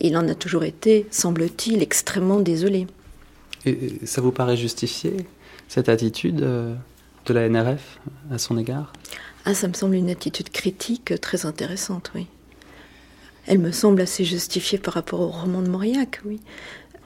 [0.00, 2.86] Et il en a toujours été, semble-t-il, extrêmement désolé.
[3.66, 5.26] Et ça vous paraît justifié,
[5.68, 6.36] cette attitude
[7.26, 8.92] de la NRF à son égard?
[9.46, 12.26] Ah, ça me semble une attitude critique très intéressante, oui.
[13.46, 16.40] Elle me semble assez justifiée par rapport au roman de Mauriac, oui.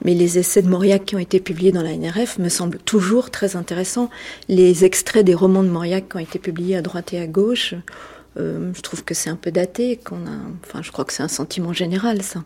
[0.03, 3.29] Mais les essais de Mauriac qui ont été publiés dans la NRF me semblent toujours
[3.29, 4.09] très intéressants.
[4.49, 7.75] Les extraits des romans de Mauriac qui ont été publiés à droite et à gauche,
[8.37, 9.97] euh, je trouve que c'est un peu daté.
[9.97, 12.43] Qu'on a, enfin, je crois que c'est un sentiment général, ça.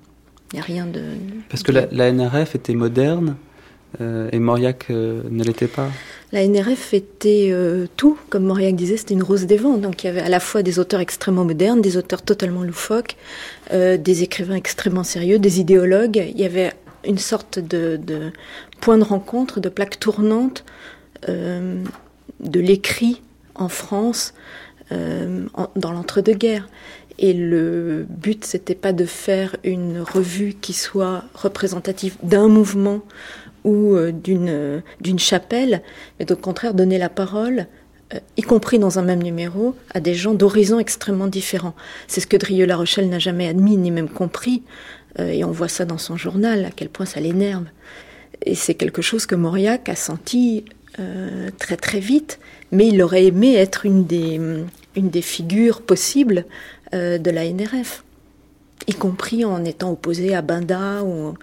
[0.51, 1.01] Il n'y a rien de.
[1.49, 3.37] Parce que la, NRF était moderne
[4.01, 5.89] euh, et Mauriac euh, ne l'était pas.
[6.31, 9.77] La NRF était euh, tout, comme Mauriac disait, c'était une rose des vents.
[9.77, 13.15] Donc il y avait à la fois des auteurs extrêmement modernes, des auteurs totalement loufoques,
[13.71, 16.23] des écrivains extrêmement sérieux, des idéologues.
[16.29, 16.73] Il y avait
[17.05, 17.99] une sorte de,
[18.81, 20.65] point de rencontre, de plaque tournante
[21.27, 23.21] de l'écrit
[23.55, 24.33] en France
[24.91, 26.67] dans l'entre-deux-guerres.
[27.17, 33.01] Et le but, c'était pas de faire une revue qui soit représentative d'un mouvement
[33.65, 35.81] ou euh, d'une d'une chapelle,
[36.19, 37.67] mais au contraire donner la parole,
[38.13, 41.75] euh, y compris dans un même numéro, à des gens d'horizons extrêmement différents.
[42.07, 44.63] C'est ce que Drieux-La Rochelle n'a jamais admis ni même compris,
[45.19, 47.65] euh, et on voit ça dans son journal, à quel point ça l'énerve.
[48.45, 50.65] Et c'est quelque chose que Mauriac a senti
[51.57, 52.39] très très vite,
[52.71, 54.39] mais il aurait aimé être une des,
[54.95, 56.45] une des figures possibles
[56.93, 58.05] de la NRF,
[58.87, 61.33] y compris en étant opposé à Benda ou,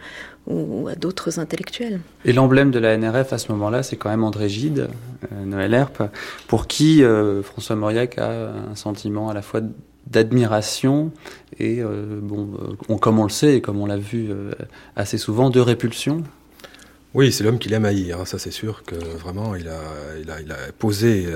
[0.46, 2.00] ou, à d'autres intellectuels.
[2.24, 4.88] Et l'emblème de la NRF à ce moment-là, c'est quand même André Gide,
[5.30, 6.02] euh, Noël Herpe,
[6.48, 9.60] pour qui euh, François Mauriac a un sentiment à la fois
[10.06, 11.12] d'admiration
[11.58, 12.48] et, euh, bon,
[12.98, 14.30] comme on le sait et comme on l'a vu
[14.96, 16.22] assez souvent, de répulsion.
[17.14, 18.20] Oui, c'est l'homme qu'il aime haïr.
[18.20, 19.80] Hein, ça, c'est sûr que vraiment, il a,
[20.20, 21.26] il a, il a posé,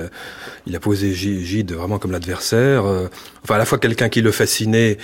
[0.66, 2.85] il a posé Gide vraiment comme l'adversaire.
[3.45, 4.99] enfin, à la fois quelqu'un qui le fascinait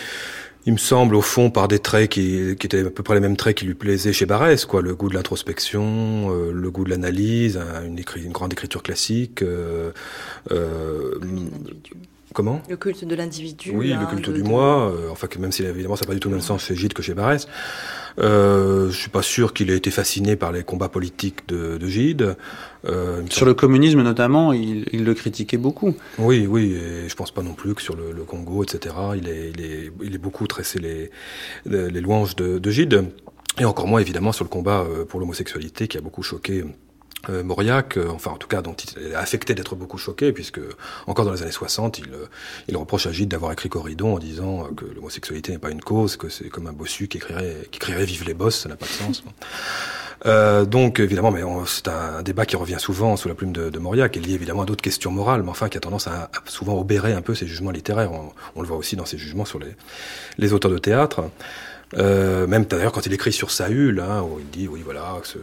[0.66, 3.20] il me semble au fond par des traits qui, qui, étaient à peu près les
[3.20, 6.84] mêmes traits qui lui plaisaient chez Barès, quoi, le goût de l'introspection, euh, le goût
[6.84, 9.42] de l'analyse, une, une, grande écriture classique.
[9.42, 9.90] Euh,
[10.52, 11.18] euh,
[12.32, 13.72] comment Le culte de l'individu.
[13.74, 14.92] Oui, le culte du moi.
[15.10, 16.92] enfin, que même si évidemment ça n'a pas du tout le même sens chez Gide
[16.92, 17.46] que chez Barès.
[18.18, 21.86] Euh, je suis pas sûr qu'il ait été fasciné par les combats politiques de, de
[21.86, 22.36] Gide.
[22.84, 25.94] Euh, sur le communisme notamment, il, il, le critiquait beaucoup.
[26.18, 29.28] Oui, oui, et je pense pas non plus que sur le, le Congo, etc., il
[29.28, 31.10] est, il est, il est beaucoup tressé les,
[31.64, 33.04] les louanges de, de Gide.
[33.58, 36.64] Et encore moins évidemment sur le combat euh, pour l'homosexualité qui a beaucoup choqué
[37.28, 40.60] euh, Mauriac, euh, enfin en tout cas dont il est affecté d'être beaucoup choqué, puisque
[41.06, 42.26] encore dans les années 60, il, euh,
[42.68, 46.16] il reproche à Gide d'avoir écrit Corridon en disant que l'homosexualité n'est pas une cause,
[46.16, 48.86] que c'est comme un bossu qui écrirait, qui écrirait Vive les bosses, ça n'a pas
[48.86, 49.24] de sens.
[50.24, 53.78] Euh, donc évidemment, mais c'est un débat qui revient souvent sous la plume de, de
[53.80, 56.78] Mauriac, et lié évidemment à d'autres questions morales, mais enfin qui a tendance à, souvent
[56.78, 58.12] obérer un peu ses jugements littéraires.
[58.12, 59.74] On, on, le voit aussi dans ses jugements sur les,
[60.38, 61.24] les auteurs de théâtre.
[61.98, 65.38] Euh, même d'ailleurs quand il écrit sur Saül, hein, où il dit oui voilà ce,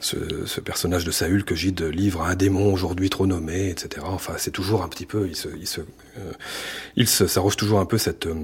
[0.00, 4.04] ce, ce, personnage de Saül que Gide livre à un démon aujourd'hui trop nommé, etc.
[4.08, 6.32] Enfin c'est toujours un petit peu, il se, il se, euh,
[6.96, 8.34] il s'arroge toujours un peu cette euh,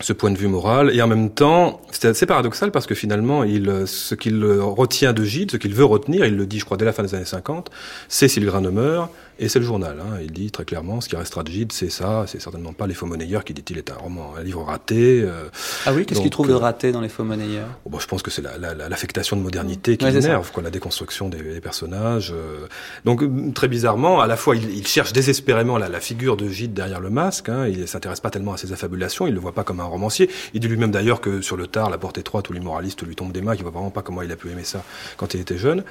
[0.00, 3.42] ce point de vue moral et en même temps c'est assez paradoxal parce que finalement
[3.42, 6.76] il ce qu'il retient de Gide ce qu'il veut retenir il le dit je crois
[6.76, 7.68] dès la fin des années 50
[8.06, 9.98] c'est ne meurt et c'est le journal.
[10.00, 10.18] Hein.
[10.22, 12.24] Il dit très clairement, ce qui restera de Gide, c'est ça.
[12.26, 15.22] C'est certainement pas Les Faux Monnayeurs qui dit-il est un roman, un livre raté.
[15.22, 15.48] Euh.
[15.86, 17.68] ah oui, qu'est-ce qu'il trouve de euh, raté dans Les Faux Monnayeurs?
[17.84, 20.70] Oh, bon, Je pense que c'est l'affectation la, la, de modernité qui l'énerve, quoi, la
[20.70, 22.32] déconstruction des, des personnages.
[22.34, 22.66] Euh.
[23.04, 23.22] Donc
[23.54, 27.00] très bizarrement, à la fois il, il cherche désespérément la, la, figure de Gide derrière
[27.00, 27.48] le masque.
[27.48, 27.68] Hein.
[27.68, 29.26] Il s'intéresse pas tellement à ses affabulations.
[29.26, 30.30] Il le voit pas comme un romancier.
[30.54, 33.14] Il dit lui-même d'ailleurs que sur le tard, la porte étroite, tous les moralistes lui
[33.14, 33.54] tombent des mains.
[33.54, 34.82] Il voit vraiment pas comment il a pu aimer ça
[35.16, 35.84] quand il était jeune.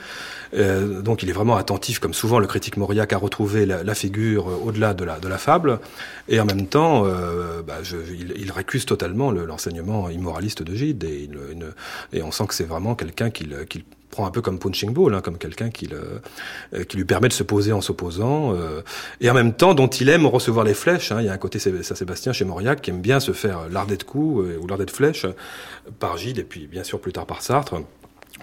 [0.53, 4.49] Euh, donc il est vraiment attentif, comme souvent le critique Mauriac, à retrouver la, figure
[4.49, 5.79] euh, au-delà de la, fable,
[6.27, 7.79] et en même temps, euh, bah,
[8.35, 13.47] il, récuse totalement l'enseignement immoraliste de Gide, et, on sent que c'est vraiment quelqu'un qui
[14.09, 17.43] prend un peu comme punching ball, hein, comme quelqu'un qui, euh, lui permet de se
[17.43, 18.81] poser en s'opposant, euh,
[19.21, 21.11] et en même temps dont il aime recevoir les flèches.
[21.11, 21.21] Hein.
[21.21, 24.03] Il y a un côté Saint-Sébastien chez Mauriac qui aime bien se faire lardé de
[24.03, 25.27] coups ou lardé de flèches
[25.99, 27.75] par Gide, et puis bien sûr plus tard par Sartre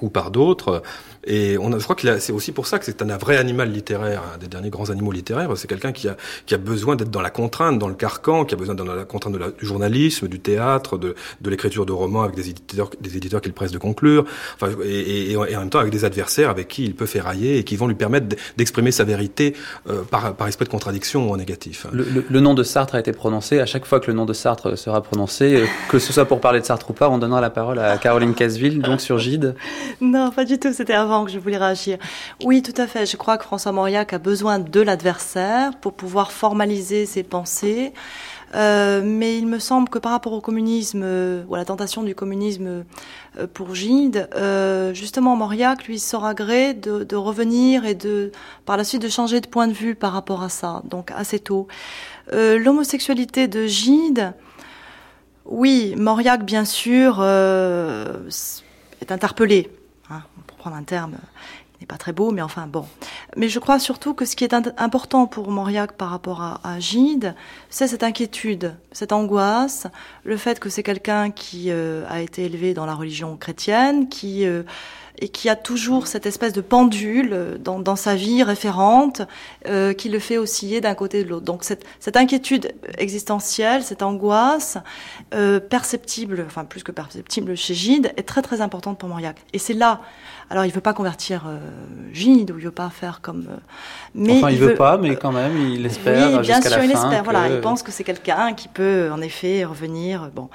[0.00, 0.82] ou par d'autres.
[1.26, 3.70] Et on a, je crois que c'est aussi pour ça que c'est un, vrai animal
[3.70, 5.50] littéraire, un des derniers grands animaux littéraires.
[5.56, 8.54] C'est quelqu'un qui a, qui a besoin d'être dans la contrainte, dans le carcan, qui
[8.54, 11.86] a besoin d'être dans la contrainte de la, du journalisme, du théâtre, de, de l'écriture
[11.86, 15.60] de romans avec des éditeurs, des éditeurs qu'il presse de conclure, enfin, et, et, en
[15.60, 18.26] même temps avec des adversaires avec qui il peut ferrailler et qui vont lui permettre
[18.56, 19.54] d'exprimer sa vérité
[19.88, 21.86] euh, par, par esprit de contradiction ou en négatif.
[21.92, 23.60] Le, le, le, nom de Sartre a été prononcé.
[23.60, 26.40] À chaque fois que le nom de Sartre sera prononcé, euh, que ce soit pour
[26.40, 29.54] parler de Sartre ou pas, on donnera la parole à Caroline Casville, donc sur Gide.
[30.00, 30.72] Non, pas du tout.
[30.72, 31.98] C'était avant que je voulais réagir.
[32.42, 33.06] Oui, tout à fait.
[33.06, 37.92] Je crois que François Mauriac a besoin de l'adversaire pour pouvoir formaliser ses pensées.
[38.54, 42.02] Euh, mais il me semble que par rapport au communisme, euh, ou à la tentation
[42.04, 42.84] du communisme
[43.38, 44.28] euh, pour Gide,
[44.92, 48.30] justement Mauriac lui sera gré de, de, revenir et de,
[48.64, 51.38] par la suite, de changer de point de vue par rapport à ça, donc assez
[51.38, 51.66] tôt.
[52.32, 54.32] L'homosexualité de Gide,
[55.44, 59.70] oui, Mauriac, bien sûr, est interpellé
[60.64, 61.16] Hein, pour prendre un terme
[61.74, 62.86] qui n'est pas très beau, mais enfin bon.
[63.36, 67.34] Mais je crois surtout que ce qui est important pour Mauriac par rapport à, Gide,
[67.68, 69.86] c'est cette inquiétude, cette angoisse,
[70.22, 74.46] le fait que c'est quelqu'un qui euh, a été élevé dans la religion chrétienne, qui
[74.46, 74.62] euh,
[75.18, 79.22] et qui a toujours cette espèce de pendule dans, dans sa vie référente
[79.66, 81.44] euh, qui le fait osciller d'un côté de l'autre.
[81.44, 84.78] Donc cette, cette, inquiétude existentielle, cette angoisse
[85.32, 89.36] euh, perceptible, enfin plus que perceptible chez Gide, est très très importante pour Mauriac.
[89.52, 90.00] Et c'est là,
[90.54, 91.58] alors il veut pas convertir euh,
[92.12, 93.56] Gide ou il veut pas faire comme, euh,
[94.14, 96.30] mais enfin il, il veut, veut, pas, mais quand même il espère.
[96.30, 97.18] Oui, bien sûr, il espère.
[97.18, 97.24] Que...
[97.24, 100.30] Voilà, il pense que c'est quelqu'un qui peut en effet revenir.
[100.32, 100.50] Bon,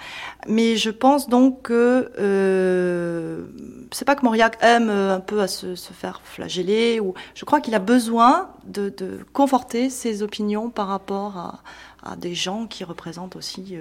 [0.48, 3.44] mais je pense donc que euh,
[3.92, 7.44] c'est pas que Mauriac aime euh, un peu à se, se faire flageller ou je
[7.44, 12.68] crois qu'il a besoin de, de, conforter ses opinions par rapport à, à des gens
[12.68, 13.76] qui représentent aussi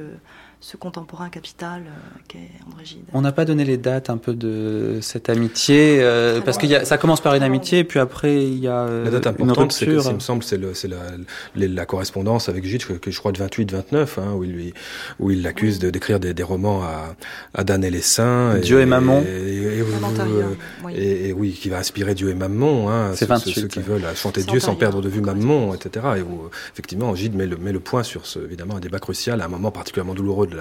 [0.61, 3.05] ce contemporain capital euh, qu'est André Gide.
[3.13, 6.99] On n'a pas donné les dates un peu de cette amitié, euh, parce que ça
[6.99, 9.87] commence par une amitié, et puis après il y a euh, La date importante, c'est
[9.87, 10.99] il me semble, c'est la,
[11.55, 14.75] la, correspondance avec Gide, que, je crois de 28-29, hein, où il lui,
[15.21, 17.15] où il l'accuse de d'écrire des, des, romans à,
[17.55, 18.59] à Dan et les Saints.
[18.59, 19.23] Dieu et, Mammon.
[19.23, 21.53] Et, et, oui.
[21.53, 25.03] qui va inspirer Dieu et Mammon, hein, ceux, ceux, qui veulent chanter Dieu sans perdre
[25.03, 26.05] de vue Mammon, etc.
[26.17, 29.41] Et où effectivement Gide met le, met le point sur ce, évidemment un débat crucial
[29.41, 30.59] à un moment particulièrement douloureux de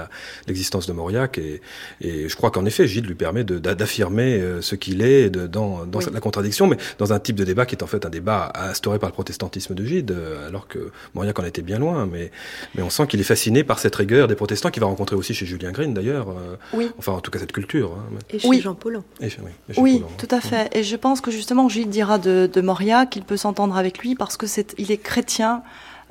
[0.47, 1.38] l'existence de Mauriac.
[1.38, 1.62] Et,
[2.02, 5.86] et je crois qu'en effet, Gide lui permet d'affirmer euh, ce qu'il est de, dans,
[5.86, 8.52] dans la contradiction, mais dans un type de débat qui est en fait un débat
[8.56, 12.06] instauré par le protestantisme de Gide, euh, alors que Mauriac en était bien loin.
[12.06, 12.32] Mais,
[12.76, 15.34] mais on sent qu'il est fasciné par cette rigueur des protestants qu'il va rencontrer aussi
[15.34, 16.30] chez Julien Green d'ailleurs.
[16.30, 16.91] Euh, oui.
[16.97, 17.93] Enfin, en tout cas, cette culture.
[17.93, 19.04] Hein, et chez Jean Paulhan.
[19.21, 19.30] oui,
[19.78, 20.69] oui tout à fait.
[20.76, 24.15] Et je pense que justement, Gide dira de, de Mauriac qu'il peut s'entendre avec lui
[24.15, 25.63] parce que c'est, il est chrétien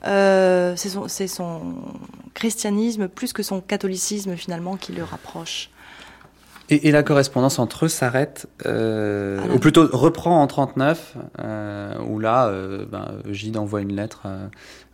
[0.07, 1.75] euh, c'est son, son,
[2.35, 5.71] christianisme plus que son catholicisme finalement qui le rapproche.
[6.69, 12.49] Et, la correspondance entre eux s'arrête, euh, ou plutôt reprend en 39, euh, où là,
[12.49, 14.27] euh, ben, Gide envoie une lettre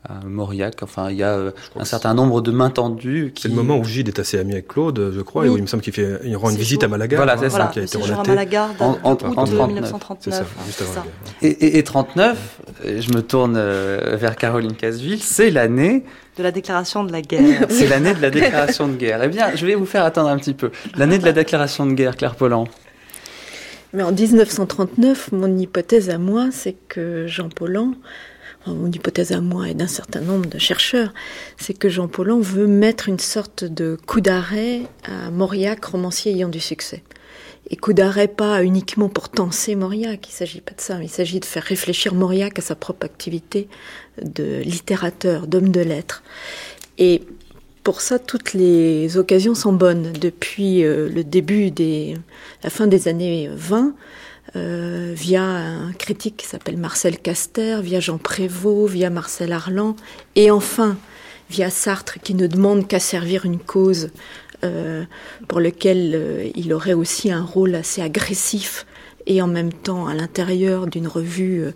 [0.09, 0.83] à Mauriac.
[0.83, 3.33] Enfin, il y a euh, un certain nombre de mains tendues.
[3.39, 5.63] C'est le moment où Gide est assez ami avec Claude, je crois, et où il
[5.63, 7.17] me semble qu'il fait, il rend une visite à Malaga.
[7.17, 7.71] Voilà, c'est ça.
[7.73, 8.31] Qui a été relaté.
[8.31, 10.35] à Malaga en, en, en, 1939.
[10.35, 11.07] Ça, juste avant
[11.41, 16.05] Et, et, 39, je me tourne euh, vers Caroline Casville, c'est l'année
[16.37, 17.67] de la déclaration de la guerre.
[17.69, 19.23] c'est l'année de la déclaration de guerre.
[19.23, 20.71] Eh bien, je vais vous faire attendre un petit peu.
[20.97, 22.67] L'année de la déclaration de guerre, Claire Pollan.
[23.93, 27.93] Mais en 1939, mon hypothèse à moi, c'est que Jean Paulhan
[28.67, 31.13] mon hypothèse à moi et d'un certain nombre de chercheurs,
[31.59, 36.49] c'est que Jean Paulhan veut mettre une sorte de coup d'arrêt à Mauriac, romancier ayant
[36.49, 37.03] du succès.
[37.71, 41.41] Et coup d'arrêt pas uniquement pour tenser Mauriac, il s'agit pas de ça, il s'agit
[41.41, 43.69] de faire réfléchir Mauriac à sa propre activité
[44.21, 46.23] de littérateur, d'homme de lettres.
[46.99, 47.23] Et
[47.85, 50.13] pour ça, toutes les occasions sont bonnes.
[50.13, 52.17] Depuis euh, le début des,
[52.63, 53.95] la fin des années 20,
[54.55, 59.97] euh, via un critique qui s'appelle Marcel Caster, via Jean Prévost, via Marcel Arlan,
[60.37, 60.99] et enfin
[61.49, 64.11] via Sartre qui ne demande qu'à servir une cause
[64.63, 65.05] euh,
[65.49, 68.85] pour laquelle euh, il aurait aussi un rôle assez agressif
[69.27, 71.67] et en même temps à l'intérieur d'une revue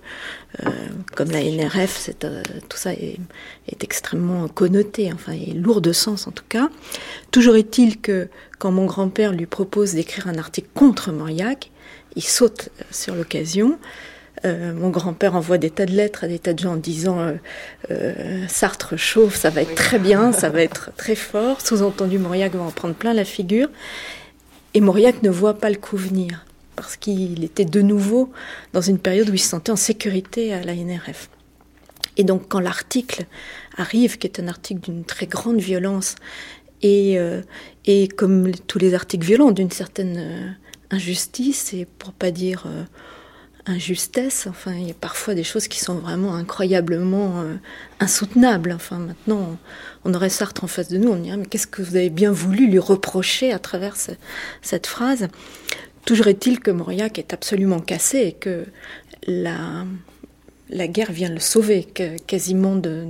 [1.14, 3.20] comme la NRF, tout ça est,
[3.68, 6.70] est, extrêmement connoté, enfin, est lourd de sens en tout cas.
[7.30, 11.70] Toujours est-il que quand mon grand-père lui propose d'écrire un article contre Mauriac,
[12.16, 13.78] il saute sur l'occasion.
[14.44, 17.20] Euh, mon grand-père envoie des tas de lettres à des tas de gens en disant
[17.20, 17.32] euh,
[17.90, 21.60] euh, Sartre chauffe, ça va être très bien, ça va être très fort.
[21.60, 23.68] Sous-entendu, Mauriac va en prendre plein la figure.
[24.74, 28.30] Et Mauriac ne voit pas le coup venir, parce qu'il était de nouveau
[28.74, 31.30] dans une période où il se sentait en sécurité à la NRF.
[32.18, 33.24] Et donc quand l'article
[33.78, 36.16] arrive, qui est un article d'une très grande violence,
[36.82, 37.18] et,
[37.86, 40.56] et comme tous les articles violents, d'une certaine
[40.90, 42.84] injustice et pour pas dire euh,
[43.66, 44.46] injustesse.
[44.48, 47.54] Enfin, il y a parfois des choses qui sont vraiment incroyablement euh,
[48.00, 48.72] insoutenables.
[48.72, 49.56] Enfin, maintenant,
[50.04, 52.32] on, aurait Sartre en face de nous, on dirait mais qu'est-ce que vous avez bien
[52.32, 53.96] voulu lui reprocher à travers
[54.62, 55.28] cette phrase?
[56.04, 58.64] Toujours est-il que Mauriac est absolument cassé et que
[59.26, 59.84] la,
[60.70, 61.84] la guerre vient le sauver
[62.26, 63.06] quasiment de,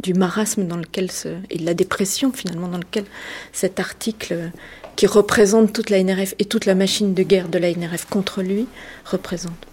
[0.00, 1.10] du marasme dans lequel
[1.50, 3.04] et de la dépression finalement dans lequel
[3.52, 4.52] cet article
[4.96, 8.42] qui représente toute la NRF et toute la machine de guerre de la NRF contre
[8.42, 8.66] lui,
[9.04, 9.66] représente.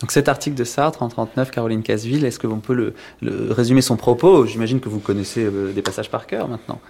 [0.00, 3.80] Donc cet article de Sartre en 39, Caroline Casville, est-ce que vous peut le, résumer
[3.80, 4.46] son propos?
[4.46, 6.80] J'imagine que vous connaissez euh, des passages par cœur maintenant.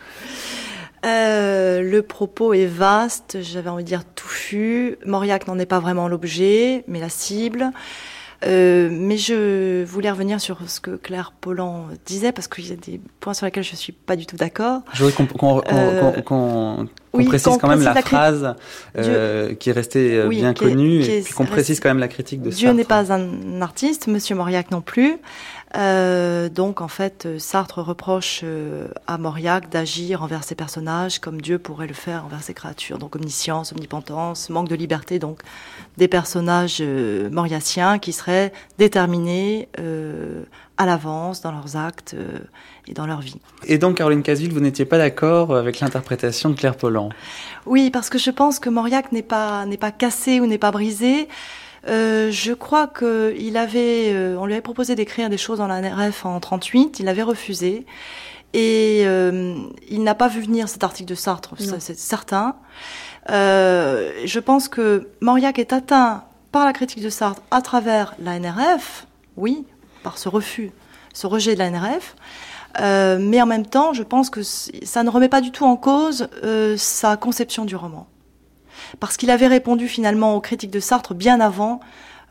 [1.05, 4.97] Euh, le propos est vaste, j'avais envie de dire touffu.
[5.05, 7.71] Mauriac n'en est pas vraiment l'objet, mais la cible.
[8.47, 12.77] Euh, mais je voulais revenir sur ce que Claire Pollan disait, parce qu'il y a
[12.77, 14.81] des points sur lesquels je ne suis pas du tout d'accord.
[14.93, 16.89] Je voudrais qu'on
[17.23, 18.55] euh, précise quand même la, phrase
[18.97, 22.51] euh, qui est restée bien connue, et puis qu'on précise quand même la critique de
[22.51, 25.17] Dieu n'est pas un artiste, Monsieur Mauriac non plus.
[25.77, 31.59] Euh, donc en fait, Sartre reproche euh, à Mauriac d'agir envers ses personnages comme Dieu
[31.59, 32.99] pourrait le faire envers ses créatures.
[32.99, 35.41] Donc omniscience, omnipotence, manque de liberté, donc
[35.97, 40.45] des personnages euh, mauriaciens qui seraient déterminés euh,
[40.77, 42.17] à l'avance dans leurs actes
[42.89, 43.41] et dans leur vie.
[43.67, 47.11] Et donc Caroline Casville, vous n'étiez pas d'accord avec l'interprétation de Claire Pollan?
[47.65, 50.73] Oui, parce que je pense que Mauriac n'est pas n'est pas cassé ou n'est pas
[50.73, 51.29] brisé.
[51.87, 55.81] Euh, je crois qu'il avait, euh, on lui avait proposé d'écrire des choses dans la
[55.81, 57.87] NRF en 38, il avait refusé.
[58.53, 59.57] Et euh,
[59.89, 62.55] il n'a pas vu venir cet article de Sartre, c'est certain.
[63.29, 69.09] je pense que Mauriac est atteint par la critique de Sartre à travers la NRF,
[69.37, 69.65] oui,
[70.05, 70.71] par ce refus,
[71.13, 72.15] ce rejet de la NRF.
[72.81, 75.77] Euh, mais en même temps, je pense que ça ne remet pas du tout en
[75.77, 78.07] cause euh, sa conception du roman.
[79.01, 81.81] Parce qu'il avait répondu finalement aux critiques de Sartre bien avant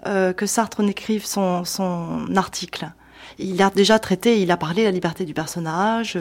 [0.06, 2.92] euh, que Sartre n'écrive son, son article.
[3.40, 6.20] Il a déjà traité, il a parlé de la liberté du personnage,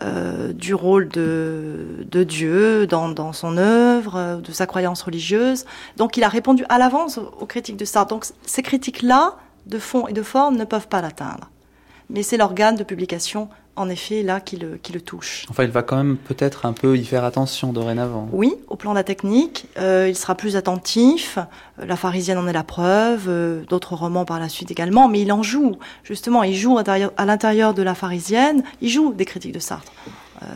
[0.00, 5.66] euh, du rôle de, de Dieu dans, dans, son œuvre, de sa croyance religieuse.
[5.96, 8.14] Donc il a répondu à l'avance aux critiques de Sartre.
[8.14, 11.50] Donc ces critiques-là, de fond et de forme, ne peuvent pas l'atteindre.
[12.10, 15.46] Mais c'est l'organe de publication en effet là qui le, qui le touche.
[15.48, 18.28] Enfin, il va quand même peut-être un peu y faire attention dorénavant.
[18.32, 21.38] Oui, au plan de la technique, euh, il sera plus attentif.
[21.78, 25.20] Euh, la Pharisienne en est la preuve, euh, d'autres romans par la suite également, mais
[25.22, 25.76] il en joue.
[26.04, 29.92] Justement, il joue à l'intérieur de la Pharisienne, il joue des critiques de Sartre.
[30.42, 30.46] Euh,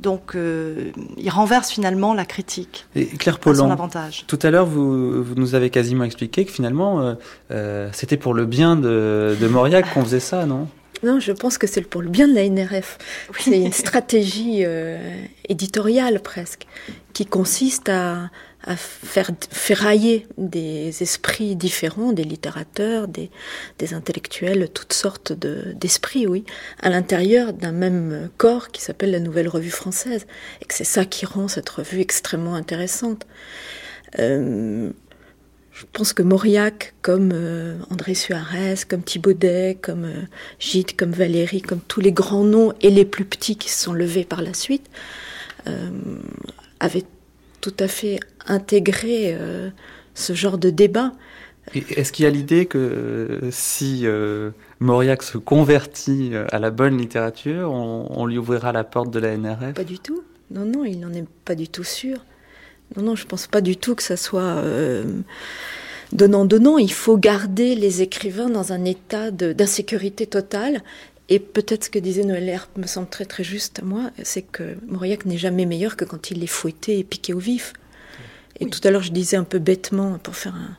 [0.00, 2.86] donc, euh, il renverse finalement la critique.
[2.96, 4.24] Et Claire Pollan, avantage.
[4.26, 7.14] tout à l'heure, vous, vous, nous avez quasiment expliqué que finalement, euh,
[7.52, 10.68] euh, c'était pour le bien de, de Mauriac qu'on faisait ça, non?
[11.04, 12.98] Non, je pense que c'est pour le bien de la NRF.
[13.38, 14.98] C'est une stratégie euh,
[15.48, 16.66] éditoriale presque,
[17.12, 18.30] qui consiste à,
[18.66, 23.30] à faire ferrailler des esprits différents, des littérateurs, des,
[23.78, 26.44] des intellectuels, toutes sortes d'esprits, oui,
[26.80, 30.26] à l'intérieur d'un même corps qui s'appelle la Nouvelle Revue Française.
[30.62, 33.26] Et que c'est ça qui rend cette revue extrêmement intéressante.
[34.18, 34.90] Euh,
[35.74, 40.22] je pense que Mauriac, comme euh, André Suarez, comme Thibaudet, comme euh,
[40.60, 43.92] Gide, comme Valérie, comme tous les grands noms et les plus petits qui se sont
[43.92, 44.88] levés par la suite,
[45.66, 45.90] euh,
[46.78, 47.04] avaient
[47.60, 49.70] tout à fait intégré euh,
[50.14, 51.12] ce genre de débat.
[51.74, 57.72] Est-ce qu'il y a l'idée que si euh, Mauriac se convertit à la bonne littérature,
[57.72, 60.22] on, on lui ouvrira la porte de la NRF Pas du tout.
[60.52, 62.18] Non, non, il n'en est pas du tout sûr.
[62.96, 65.04] Non, non, je pense pas du tout que ça soit euh,
[66.12, 66.78] donnant-donnant.
[66.78, 70.82] Il faut garder les écrivains dans un état d'insécurité totale.
[71.28, 74.42] Et peut-être ce que disait Noël Herp me semble très très juste à moi, c'est
[74.42, 77.72] que Mauriac n'est jamais meilleur que quand il est fouetté et piqué au vif.
[78.60, 78.70] Et oui.
[78.70, 80.76] tout à l'heure, je disais un peu bêtement, pour faire un,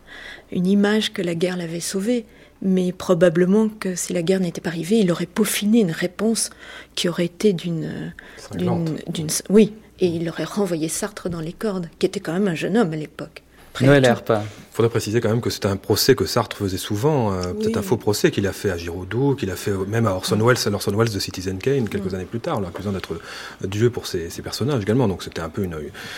[0.52, 2.26] une image, que la guerre l'avait sauvé.
[2.62, 6.52] Mais probablement que si la guerre n'était pas arrivée, il aurait peaufiné une réponse
[6.94, 8.14] qui aurait été d'une.
[8.56, 12.56] d'une Oui, et il aurait renvoyé Sartre dans les cordes, qui était quand même un
[12.56, 13.44] jeune homme à l'époque.
[13.82, 14.44] Noël Herpin.
[14.76, 17.64] Il faudrait préciser quand même que c'était un procès que Sartre faisait souvent, euh, oui.
[17.64, 20.38] peut-être un faux procès qu'il a fait à Giraudoux, qu'il a fait même à Orson
[20.38, 23.18] Welles, à Orson Welles de Citizen Kane, quelques années plus tard, l'accusant d'être
[23.64, 25.08] Dieu pour ses, ses, personnages également.
[25.08, 25.78] Donc c'était un peu une.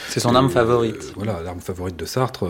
[0.10, 0.96] C'est son euh, arme favorite.
[0.96, 2.48] Euh, voilà, l'arme favorite de Sartre.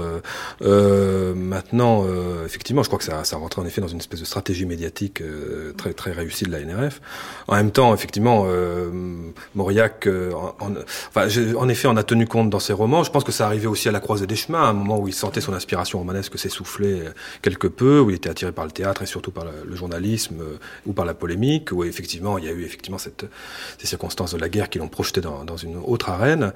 [0.61, 4.21] Euh, maintenant, euh, effectivement, je crois que ça, ça rentrait en effet dans une espèce
[4.21, 7.01] de stratégie médiatique euh, très très réussie de la NRF.
[7.47, 8.47] En même temps, effectivement,
[9.55, 10.71] Mauriac, en, en,
[11.09, 11.27] enfin,
[11.57, 13.03] en effet, en a tenu compte dans ses romans.
[13.03, 15.07] Je pense que ça arrivait aussi à la croisée des chemins, à un moment où
[15.07, 15.53] il sentait son
[15.97, 17.03] aspiration romanesque s'essoufflait
[17.41, 20.57] quelque peu, où il était attiré par le théâtre et surtout par le, journalisme euh,
[20.85, 23.25] ou par la polémique, où effectivement il y a eu effectivement cette,
[23.77, 26.53] ces circonstances de la guerre qui l'ont projeté dans, dans, une autre arène.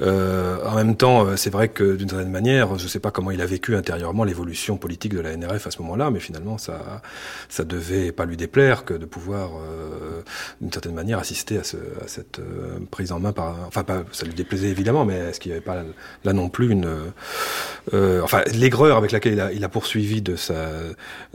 [0.00, 3.10] Euh, en même temps, euh, c'est vrai que d'une certaine manière, je ne sais pas
[3.10, 6.58] comment il a vécu intérieurement l'évolution politique de la NRF à ce moment-là, mais finalement
[6.58, 7.02] ça,
[7.48, 10.22] ça devait pas lui déplaire que de pouvoir euh,
[10.60, 14.26] d'une certaine manière assister à, ce, à cette euh, prise en main par, enfin ça
[14.26, 15.84] lui déplaisait évidemment, mais est-ce qu'il n'y avait pas
[16.24, 17.12] là, non plus une,
[17.92, 20.54] euh, enfin l'aigreur avec laquelle il a, poursuivi de sa,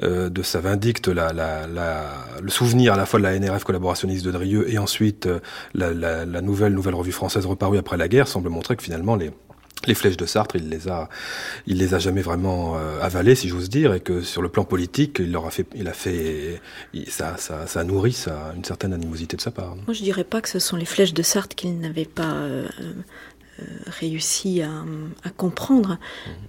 [0.03, 4.71] euh, de sa vindicte le souvenir à la fois de la NRF collaborationniste de Drieux
[4.71, 5.39] et ensuite euh,
[5.73, 9.31] la, nouvelle nouvelle revue française reparue après la guerre semble montrer que finalement les
[9.87, 11.07] les flèches de Sartre, il les a,
[11.65, 14.65] il les a jamais vraiment euh, avalées, si j'ose dire, et que sur le plan
[14.65, 16.61] politique, il leur a fait, il a fait,
[17.07, 18.25] ça, ça, ça nourrit
[18.57, 19.77] une certaine animosité de sa part.
[19.77, 22.35] Moi, je dirais pas que ce sont les flèches de Sartre qu'il n'avait pas
[23.88, 24.84] réussi à,
[25.24, 25.97] à comprendre,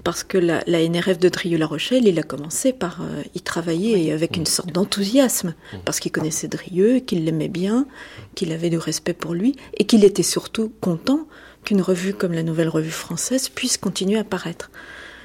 [0.04, 3.94] parce que la, la, NRF de Drieux-La Rochelle, il a commencé par euh, y travailler
[3.94, 4.10] oui.
[4.10, 5.54] avec une sorte d'enthousiasme,
[5.84, 7.86] parce qu'il connaissait Drieux, qu'il l'aimait bien,
[8.34, 11.26] qu'il avait du respect pour lui, et qu'il était surtout content
[11.64, 14.70] qu'une revue comme la Nouvelle Revue Française puisse continuer à paraître.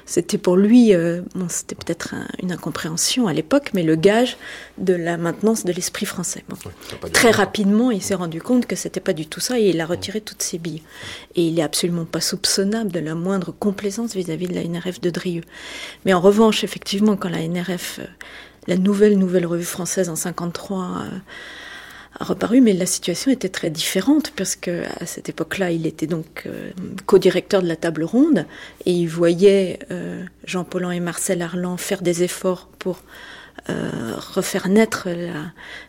[0.06, 4.36] C'était pour lui, euh, bon, c'était peut-être un, une incompréhension à l'époque, mais le gage
[4.78, 6.44] de la maintenance de l'esprit français.
[6.48, 6.56] Bon.
[7.02, 9.80] Oui, Très rapidement, il s'est rendu compte que c'était pas du tout ça et il
[9.80, 10.82] a retiré toutes ses billes.
[11.34, 15.00] Et il est absolument pas soupçonnable de la moindre complaisance vis-à-vis -vis de la NRF
[15.00, 15.44] de Drieux.
[16.04, 18.06] Mais en revanche, effectivement, quand la NRF, euh,
[18.68, 21.18] la nouvelle Nouvelle Revue Française en 53, euh,
[22.20, 26.44] reparu, mais la situation était très différente parce que à cette époque-là, il était donc
[26.46, 26.70] euh,
[27.06, 28.46] co-directeur de la table ronde
[28.84, 33.00] et il voyait euh, Jean Paulhan et Marcel Arlan faire des efforts pour
[33.68, 35.08] euh, refaire naître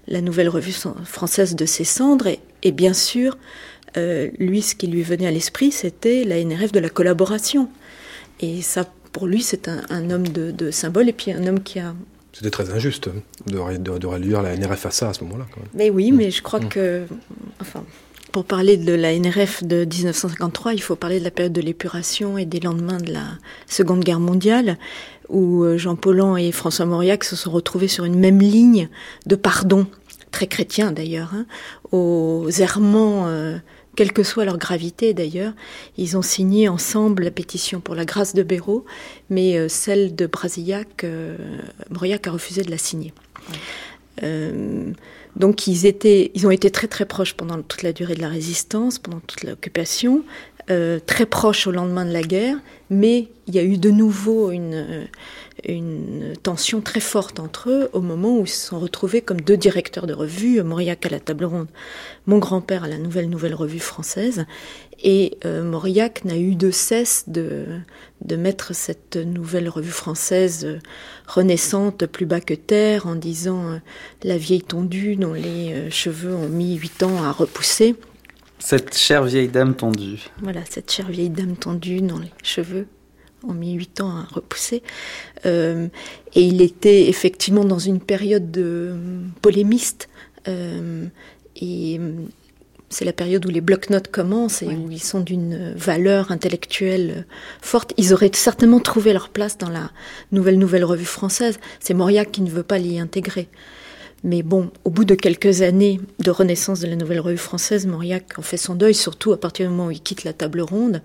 [0.07, 0.75] la, nouvelle revue
[1.05, 2.27] française de ses cendres
[2.63, 3.37] et, bien sûr,
[3.95, 7.67] lui, ce qui lui venait à l'esprit, c'était la NRF de la collaboration.
[8.41, 11.63] Et ça, pour lui, c'est un, un, homme de, de symbole et puis un homme
[11.63, 11.95] qui a
[12.37, 13.09] C'était très injuste
[13.47, 15.47] de, de, de, réduire la NRFSA à ce moment-là.
[15.73, 16.69] Mais oui, mais je crois mmh.
[16.69, 17.07] que,
[17.59, 17.83] enfin,
[18.31, 22.37] pour parler de la NRF de 1953, il faut parler de la période de l'épuration
[22.37, 23.25] et des lendemains de la
[23.65, 24.77] Seconde Guerre mondiale,
[25.29, 28.87] où euh, Jean Paulhan et François Mauriac se sont retrouvés sur une même ligne
[29.25, 29.87] de pardon,
[30.29, 31.47] très chrétien d'ailleurs, hein,
[31.91, 33.57] aux errements, euh,
[33.97, 35.51] quelle que soit leur gravité d'ailleurs.
[35.97, 38.85] Ils ont signé ensemble la pétition pour la grâce de Béraud,
[39.29, 41.05] mais euh, celle de Brasillac,
[41.89, 43.13] Mauriac a refusé de la signer.
[45.35, 48.29] Donc ils, étaient, ils ont été très très proches pendant toute la durée de la
[48.29, 50.23] résistance, pendant toute l'occupation,
[50.69, 52.57] euh, très proches au lendemain de la guerre,
[52.89, 55.07] mais il y a eu de nouveau une,
[55.65, 59.57] une tension très forte entre eux au moment où ils se sont retrouvés comme deux
[59.57, 61.67] directeurs de revue, Mauriac à la table ronde,
[62.25, 64.45] mon grand-père à la nouvelle nouvelle revue française,
[65.03, 67.65] et euh, Mauriac n'a eu de cesse de,
[68.21, 70.79] de mettre cette nouvelle revue française euh,
[71.27, 73.77] renaissante plus bas que terre en disant euh,
[74.23, 77.95] la vieille tondue dont les euh, cheveux ont mis huit ans à repousser.
[78.59, 80.27] Cette chère vieille dame tondue.
[80.41, 82.87] Voilà, cette chère vieille dame tondue dont les cheveux
[83.47, 84.81] ont mis huit ans à repousser.
[85.45, 85.89] et
[86.35, 88.95] il était effectivement dans une période de
[89.41, 90.09] polémiste.
[90.47, 91.99] et
[92.89, 97.25] c'est la période où les bloc-notes commencent et où ils sont d'une valeur intellectuelle
[97.61, 97.93] forte.
[97.97, 99.91] Ils auraient certainement trouvé leur place dans la
[100.31, 101.59] nouvelle nouvelle revue française.
[101.81, 103.49] C'est Mauriac qui ne veut pas l'y intégrer.
[104.27, 108.37] Mais bon, au bout de quelques années de renaissance de la nouvelle revue française, Mauriac
[108.37, 111.01] en fait son deuil, surtout à partir du moment où il quitte la table ronde.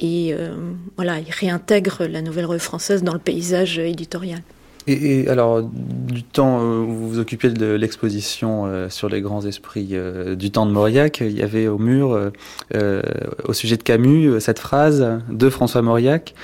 [0.00, 0.54] Et euh,
[0.96, 4.40] voilà, il réintègre la nouvelle revue française dans le paysage éditorial.
[4.88, 9.90] Et, alors, du temps où vous vous occupiez de l'exposition euh, sur les grands esprits
[9.92, 12.30] euh, du temps de Mauriac, il y avait au mur,
[12.74, 13.02] euh,
[13.44, 16.34] au sujet de Camus, cette phrase de François Mauriac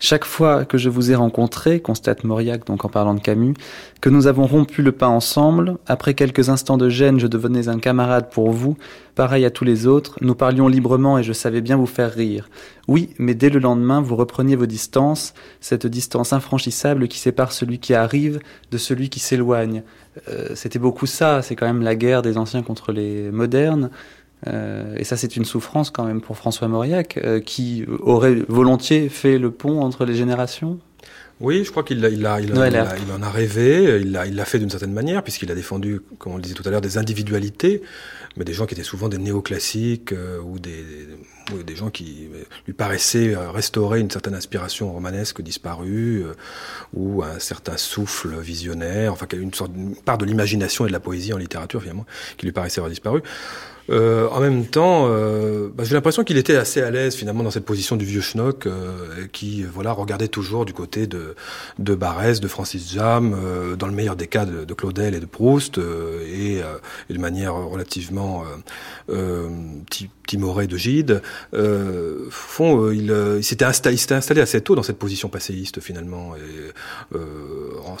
[0.00, 3.54] chaque fois que je vous ai rencontré, constate Mauriac donc en parlant de Camus,
[4.00, 7.78] que nous avons rompu le pain ensemble, après quelques instants de gêne, je devenais un
[7.78, 8.78] camarade pour vous,
[9.14, 12.48] pareil à tous les autres, nous parlions librement et je savais bien vous faire rire.
[12.88, 17.78] Oui, mais dès le lendemain, vous repreniez vos distances, cette distance infranchissable qui sépare celui
[17.78, 18.40] qui arrive
[18.70, 19.82] de celui qui s'éloigne.
[20.28, 23.90] Euh, C'était beaucoup ça, c'est quand même la guerre des anciens contre les modernes.
[24.46, 29.08] Euh, et ça, c'est une souffrance quand même pour François Mauriac, euh, qui aurait volontiers
[29.08, 30.78] fait le pont entre les générations.
[31.40, 34.68] Oui, je crois qu'il il a, il, il, en a rêvé, il l'a fait d'une
[34.68, 37.80] certaine manière, puisqu'il a défendu, comme on le disait tout à l'heure, des individualités,
[38.36, 40.84] mais des gens qui étaient souvent des néoclassiques euh, ou des,
[41.64, 42.28] des, gens qui
[42.66, 46.24] lui paraissaient restaurer une certaine aspiration romanesque disparue,
[46.92, 51.00] ou un certain souffle visionnaire, enfin une sorte une part de l'imagination et de la
[51.00, 52.04] poésie en littérature finalement,
[52.36, 53.22] qui lui paraissait avoir disparu.
[53.90, 57.50] Euh, en même temps, euh, bah, j'ai l'impression qu'il était assez à l'aise finalement dans
[57.50, 61.34] cette position du vieux schnock, euh, qui voilà regardait toujours du côté de
[61.78, 63.36] de Barès, de Francis Jam,
[63.78, 66.58] dans le meilleur des cas de, de Claudel et de Proust, et,
[67.08, 68.44] et, de manière relativement
[70.26, 71.22] timorée de Gide.
[72.30, 76.34] fond, il, il s'était installé, assez tôt dans cette position passéiste finalement.
[76.36, 77.16] Et,
[77.86, 77.96] en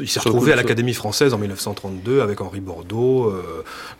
[0.00, 3.32] il s'est retrouvé à l'Académie française en 1932 avec Henri Bordeaux,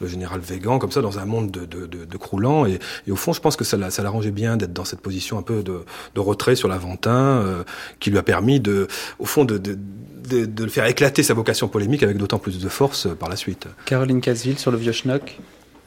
[0.01, 2.67] le général Végan, comme ça dans un monde de, de, de, de croulant.
[2.67, 5.39] Et, et, au fond, je pense que ça, ça l'arrangeait bien d'être dans cette position
[5.39, 5.81] un peu de,
[6.15, 7.65] de retrait sur l'Aventin, euh,
[8.01, 9.79] qui lui a permis, de, au fond, de, de,
[10.29, 13.37] de, de faire éclater sa vocation polémique avec d'autant plus de force euh, par la
[13.37, 13.67] suite.
[13.87, 15.39] Caroline Casville sur le vieux schnock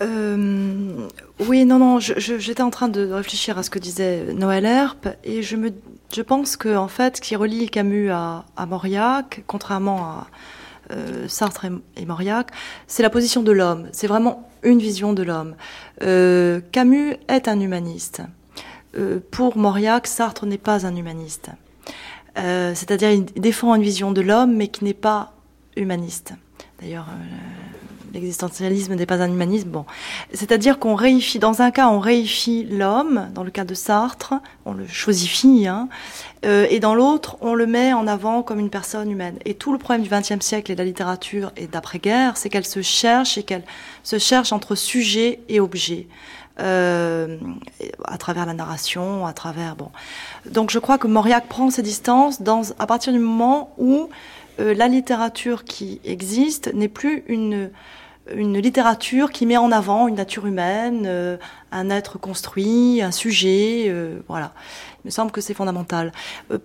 [0.01, 1.07] euh,
[1.47, 5.43] oui, non, non, j'étais en train de réfléchir à ce que disait Noël Herp et
[5.43, 5.69] je me,
[6.13, 10.27] je pense que en fait, ce qui relie Camus à, à Mauriac, contrairement à
[11.27, 11.65] Sartre
[11.97, 12.51] et, Mauriac,
[12.87, 13.87] c'est la position de l'homme.
[13.91, 15.55] C'est vraiment une vision de l'homme.
[16.01, 18.21] Euh, Camus est un humaniste.
[18.97, 21.49] Euh, pour Mauriac, Sartre n'est pas un humaniste.
[22.37, 25.33] Euh, C'est-à-dire, il défend une vision de l'homme, mais qui n'est pas
[25.75, 26.33] humaniste.
[26.79, 27.72] D'ailleurs, euh,
[28.14, 29.70] l'existentialisme n'est pas un humanisme.
[29.70, 29.86] Bon,
[30.34, 31.39] c'est-à-dire qu'on réifie.
[31.39, 33.30] Dans un cas, on réifie l'homme.
[33.34, 34.36] Dans le cas de Sartre,
[34.66, 35.68] on le choisifie.
[35.68, 35.89] Hein,
[36.45, 39.38] euh, et dans l'autre, on le met en avant comme une personne humaine.
[39.45, 42.66] Et tout le problème du XXe siècle et de la littérature et d'après-guerre, c'est qu'elle
[42.66, 43.64] se cherche et qu'elle
[44.03, 46.07] se cherche entre sujet et objet.
[46.59, 47.39] Euh,
[48.05, 49.76] à travers la narration, à travers.
[50.45, 54.07] Donc je crois que Mauriac prend ses distances dans, à partir du moment où
[54.59, 57.72] euh, la littérature qui existe n'est plus une
[58.32, 61.38] une littérature qui met en avant une nature humaine, euh,
[61.71, 64.53] un être construit, un sujet, euh, voilà.
[65.04, 66.12] Il me semble que c'est fondamental.
[66.51, 66.60] Euh,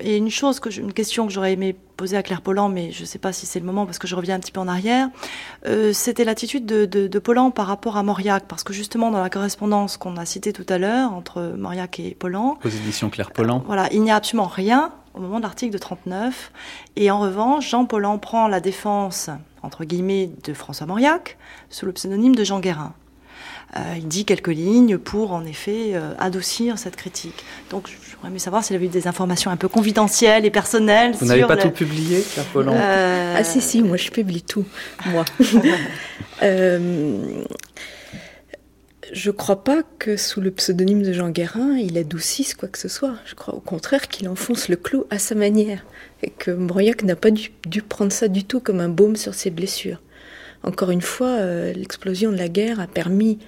[0.00, 2.90] et une chose, que je, une question que j'aurais aimé poser à Claire Pollan, mais
[2.90, 4.60] je ne sais pas si c'est le moment parce que je reviens un petit peu
[4.60, 5.08] en arrière,
[5.66, 9.20] euh, c'était l'attitude de, de, de Pollan par rapport à Mauriac, parce que justement dans
[9.20, 13.30] la correspondance qu'on a citée tout à l'heure entre Mauriac et Pollan, aux éditions Claire
[13.30, 16.52] Pollan, voilà, il n'y a absolument rien au moment de l'article de 39.
[16.96, 19.30] Et en revanche, Jean Paulhan prend la défense,
[19.62, 21.38] entre guillemets, de François Mauriac,
[21.70, 22.94] sous le pseudonyme de Jean Guérin.
[23.76, 27.44] Euh, il dit quelques lignes pour, en effet, euh, adoucir cette critique.
[27.70, 31.12] Donc, j'aurais aimé savoir s'il avait eu des informations un peu confidentielles et personnelles.
[31.18, 33.34] Vous n'avez pas tout publié, Claire Paulhan euh...
[33.36, 34.64] Ah si, si, moi je publie tout,
[35.06, 35.24] moi.
[36.42, 37.42] euh,
[39.12, 42.88] je crois pas que sous le pseudonyme de Jean Guérin, il adoucisse quoi que ce
[42.88, 43.14] soit.
[43.26, 45.84] Je crois au contraire qu'il enfonce le clou à sa manière.
[46.22, 49.34] Et que Mauriac n'a pas dû, dû, prendre ça du tout comme un baume sur
[49.34, 50.00] ses blessures.
[50.64, 53.38] Encore une fois, euh, l'explosion de la guerre a permis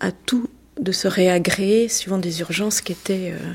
[0.00, 0.48] à tout
[0.80, 3.54] de se réagréer suivant des urgences qui étaient euh,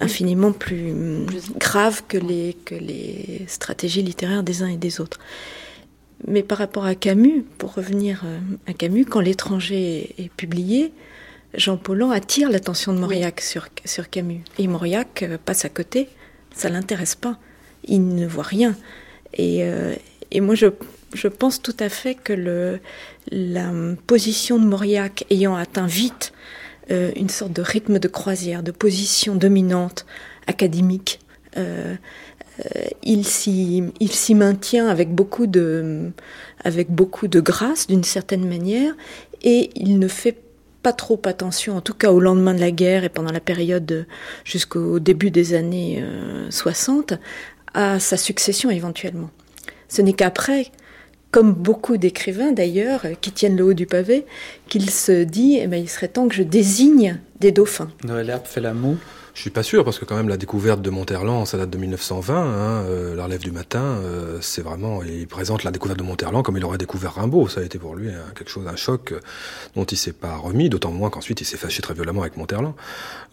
[0.00, 0.92] infiniment plus,
[1.26, 5.18] plus graves que les, que les stratégies littéraires des uns et des autres.
[6.26, 8.24] Mais par rapport à Camus, pour revenir
[8.66, 10.92] à Camus, quand l'étranger est publié,
[11.54, 13.44] Jean Paulhan attire l'attention de Mauriac oui.
[13.44, 14.42] sur, sur Camus.
[14.58, 16.08] Et Mauriac passe à côté,
[16.54, 17.38] ça l'intéresse pas.
[17.84, 18.76] Il ne voit rien.
[19.34, 19.94] Et, euh,
[20.30, 20.66] et moi, je,
[21.14, 22.78] je, pense tout à fait que
[23.30, 23.72] la
[24.06, 26.32] position de Mauriac ayant atteint vite
[26.90, 30.06] euh, une sorte de rythme de croisière, de position dominante,
[30.46, 31.20] académique,
[31.56, 31.94] euh,
[33.02, 36.12] il s'y maintient avec beaucoup de,
[37.36, 38.94] grâce d'une certaine manière
[39.42, 40.36] et il ne fait
[40.82, 44.06] pas trop attention, en tout cas au lendemain de la guerre et pendant la période
[44.44, 47.14] jusqu'au début des années euh, 60,
[47.74, 49.30] à sa succession éventuellement.
[49.88, 50.66] Ce n'est qu'après,
[51.30, 54.24] comme beaucoup d'écrivains d'ailleurs, qui tiennent le haut du pavé,
[54.68, 57.90] qu'il se dit, eh ben, il serait temps que je désigne des dauphins.
[58.04, 58.96] Noël Herbe fait la moue.
[59.38, 61.78] Je suis pas sûr parce que quand même la découverte de Monterland, ça date de
[61.78, 62.34] 1920.
[62.34, 66.42] Hein, euh, la relève du matin, euh, c'est vraiment il présente la découverte de Monterland
[66.42, 67.46] comme il aurait découvert Rimbaud.
[67.46, 69.20] Ça a été pour lui hein, quelque chose, un choc euh,
[69.76, 70.68] dont il s'est pas remis.
[70.68, 72.74] D'autant moins qu'ensuite il s'est fâché très violemment avec Monterland.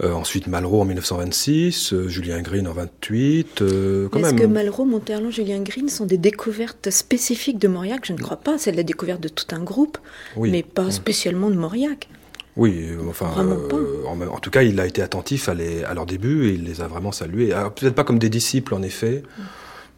[0.04, 3.64] Euh, ensuite Malraux en 1926, euh, Julien Green en 28.
[3.64, 8.06] Euh, Est-ce que Malraux, Monterland, Julien Green sont des découvertes spécifiques de Mauriac?
[8.06, 8.60] Je ne crois pas.
[8.60, 9.98] C'est la découverte de tout un groupe,
[10.36, 10.52] oui.
[10.52, 12.10] mais pas spécialement de Mauriac.
[12.58, 16.06] Oui, enfin, euh, en, en, tout cas, il a été attentif à, les, à leur
[16.06, 17.50] début et il les a vraiment salués.
[17.76, 19.42] Peut-être pas comme des disciples, en effet, mm.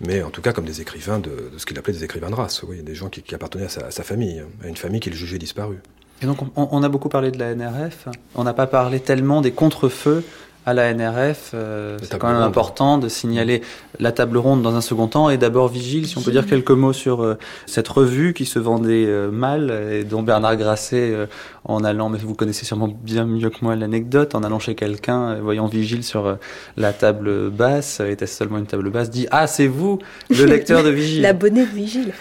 [0.02, 2.36] mais en tout cas comme des écrivains de, de ce qu'il appelait des écrivains de
[2.36, 5.00] race, oui, des gens qui, qui appartenaient à sa, à sa, famille, à une famille
[5.00, 5.80] qu'il jugeait disparue.
[6.24, 9.42] Et donc, on, on, a beaucoup parlé de la NRF, on n'a pas parlé tellement
[9.42, 10.24] des contre-feux
[10.68, 11.52] à la NRF.
[11.54, 12.46] Euh, c'est quand même ronde.
[12.46, 13.62] important de signaler
[14.00, 16.72] la table ronde dans un second temps et d'abord Vigile, si on peut dire quelques
[16.72, 21.26] mots sur euh, cette revue qui se vendait euh, mal et dont Bernard Grasset, euh,
[21.64, 25.36] en allant, mais vous connaissez sûrement bien mieux que moi l'anecdote, en allant chez quelqu'un,
[25.36, 26.38] voyant Vigile sur
[26.76, 30.00] la table basse, était-ce seulement une table basse, dit Ah, c'est vous,
[30.30, 32.14] le lecteur de Vigile L'abonné de Vigile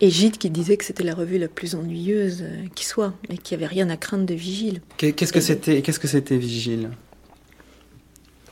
[0.00, 2.44] et Gide qui disait que c'était la revue la plus ennuyeuse
[2.76, 4.82] qui soit, et qu'il n'y avait rien à craindre de Vigile.
[4.98, 6.90] Qu'est-ce que c'était Qu'est-ce que c'était Vigile?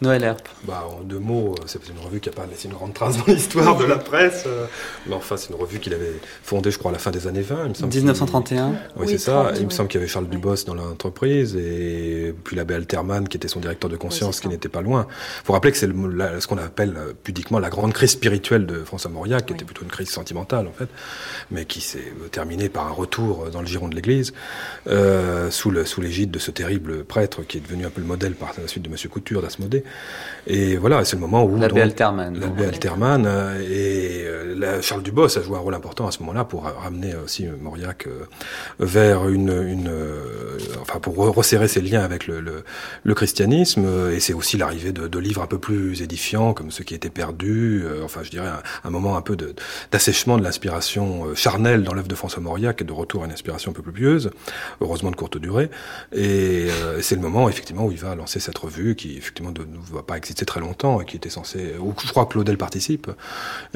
[0.01, 0.49] Noël Herp.
[0.64, 3.32] Bah, en deux mots, c'est une revue qui n'a pas laissé une grande trace dans
[3.32, 4.45] l'histoire de la presse.
[4.47, 4.66] Euh,
[5.07, 7.42] mais enfin, c'est une revue qu'il avait fondée, je crois, à la fin des années
[7.42, 7.62] 20.
[7.64, 8.68] Il me semble 1931.
[8.68, 9.53] Oui, oui c'est ça.
[9.57, 10.24] Il me semble qu'il y avait Charles.
[10.24, 14.49] Dubos dans l'entreprise et puis l'abbé Alterman qui était son directeur de conscience, oui, qui
[14.49, 15.07] n'était pas loin.
[15.42, 19.11] Il faut rappeler que c'est ce qu'on appelle pudiquement la grande crise spirituelle de François
[19.11, 20.88] Mauriac, qui était plutôt une crise sentimentale, en fait,
[21.51, 24.32] mais qui s'est terminée par un retour dans le giron de l'Église,
[24.88, 28.34] euh, sous l'égide sous de ce terrible prêtre qui est devenu un peu le modèle
[28.34, 29.84] par la suite de Monsieur Couture, d'Asmodée.
[30.47, 35.03] Et voilà, c'est le moment où l'abbé Alterman, l'abbé Alterman euh, et euh, la, Charles
[35.03, 38.26] Dubos a joué un rôle important à ce moment-là pour ramener aussi Mauriac euh,
[38.78, 39.91] vers une, une
[40.82, 42.64] enfin pour resserrer ses liens avec le, le,
[43.05, 43.87] le christianisme.
[44.12, 47.09] Et c'est aussi l'arrivée de, de, livres un peu plus édifiants comme ceux qui étaient
[47.09, 47.85] perdus.
[48.05, 49.37] enfin, je dirais un, un moment un peu
[49.91, 53.32] d'assèchement de, de l'inspiration charnelle dans l'œuvre de François Mauriac et de retour à une
[53.32, 54.30] inspiration un peu plus pieuse,
[54.82, 55.70] heureusement de courte durée.
[56.14, 56.68] Et
[57.01, 60.03] c'est le moment effectivement où il va lancer cette revue qui effectivement de, ne va
[60.03, 61.75] pas exister très longtemps et qui était censé.
[61.81, 63.11] Ou je crois que Claudel participe.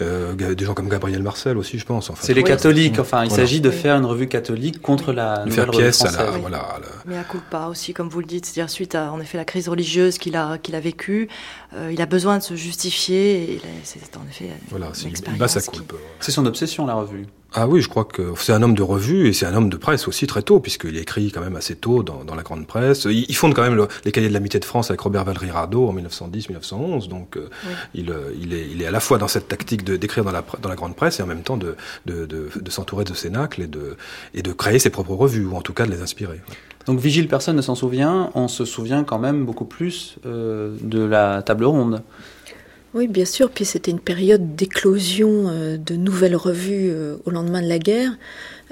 [0.01, 2.11] Euh, des gens comme Gabriel Marcel aussi, je pense.
[2.11, 2.99] Enfin, c'est les catholiques.
[2.99, 3.45] Enfin, il voilà.
[3.45, 6.41] s'agit de faire une revue catholique contre la de faire pièce française, à la, oui.
[6.41, 6.87] voilà, à la...
[7.07, 9.45] Mais à coup pas aussi, comme vous le dites, c'est-à-dire suite à en effet la
[9.45, 11.29] crise religieuse qu'il a qu'il a vécue,
[11.75, 13.55] euh, il a besoin de se justifier.
[13.55, 15.81] Et c'est en effet voilà, c'est une basse à qui...
[16.21, 17.27] C'est son obsession la revue.
[17.55, 19.77] Ah oui, je crois que c'est un homme de revue et c'est un homme de
[19.79, 23.05] presse aussi très tôt, puisqu'il écrit quand même assez tôt dans, dans la grande presse.
[23.07, 25.51] Il, il fonde quand même le, les cahiers de l'amitié de France avec Robert Valéry
[25.51, 27.73] Rado en 1910-1911, donc euh, oui.
[27.95, 30.69] il, il, est, il est à la fois dans cette tactique d'écrire dans la, dans
[30.69, 31.75] la grande presse et en même temps de,
[32.05, 33.97] de, de, de s'entourer de cénacles et de,
[34.35, 36.43] et de créer ses propres revues, ou en tout cas de les inspirer.
[36.85, 41.03] Donc Vigile, personne ne s'en souvient, on se souvient quand même beaucoup plus euh, de
[41.03, 42.03] la table ronde.
[42.95, 43.51] Oui, bien sûr.
[43.51, 46.93] Puis c'était une période d'éclosion de nouvelles revues
[47.25, 48.13] au lendemain de la guerre.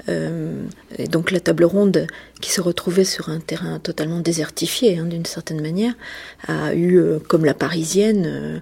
[0.07, 2.07] et donc la table ronde,
[2.41, 5.93] qui se retrouvait sur un terrain totalement désertifié, hein, d'une certaine manière,
[6.47, 8.61] a eu, comme la parisienne,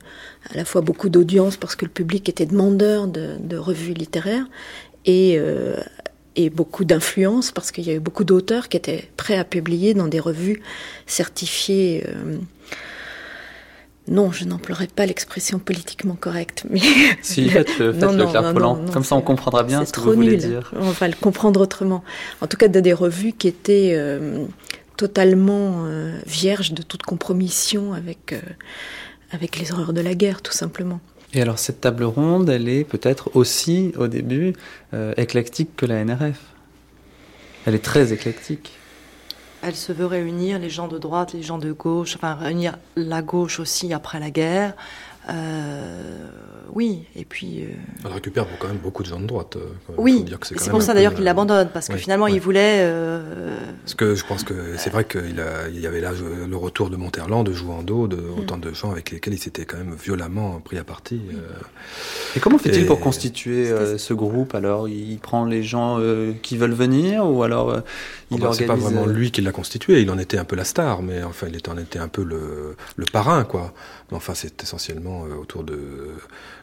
[0.52, 4.46] à la fois beaucoup d'audience parce que le public était demandeur de, revues littéraires
[5.06, 5.78] et, euh,
[6.54, 10.08] beaucoup d'influence parce qu'il y a eu beaucoup d'auteurs qui étaient prêts à publier dans
[10.08, 10.62] des revues
[11.08, 12.04] certifiées.
[12.08, 12.38] Euh,
[14.08, 16.80] non, je n'emploierai pas l'expression politiquement correcte, mais
[17.22, 20.72] si faites-le, faites Comme ça, on comprendra bien ce que vous voulez dire.
[20.76, 22.04] On va le comprendre autrement.
[22.42, 24.46] En tout cas, de des revues qui étaient euh,
[24.98, 25.86] totalement
[26.26, 28.36] vierges de toute compromission avec
[29.32, 31.00] avec les horreurs de la guerre, tout simplement.
[31.34, 34.54] Et alors cette table ronde, elle est peut-être aussi, au début,
[34.94, 36.40] euh, éclectique que la NRF.
[37.66, 38.72] Elle est très éclectique.
[39.68, 43.24] Elle se veut réunir les gens de droite, les gens de gauche, enfin réunir la
[43.24, 44.76] gauche aussi après la guerre,
[45.30, 46.28] euh,
[46.74, 47.64] oui, et puis.
[47.64, 47.68] Euh,
[48.06, 49.56] Elle récupère quand même beaucoup de gens de droite.
[49.56, 52.88] Euh, oui, c'est pour ça d'ailleurs qu'il l'abandonne, parce que finalement il voulait.
[53.84, 56.12] Parce que je pense que c'est vrai qu'il il y avait là
[56.48, 58.40] le retour de Monterland, de Jouando, de mm.
[58.40, 61.22] autant de gens avec lesquels il s'était quand même violemment pris à partie.
[62.36, 64.88] Et comment fait-il pour constituer ce groupe alors?
[64.88, 66.00] Il prend les gens
[66.42, 67.82] qui veulent venir ou alors
[68.32, 68.60] il organise...
[68.60, 71.24] C'est pas vraiment lui qui l'a constitué, il en était un peu la star, mais
[71.24, 73.74] enfin il en était un peu le, le parrain, quoi.
[74.12, 75.80] Mais enfin c'est essentiellement euh, autour de,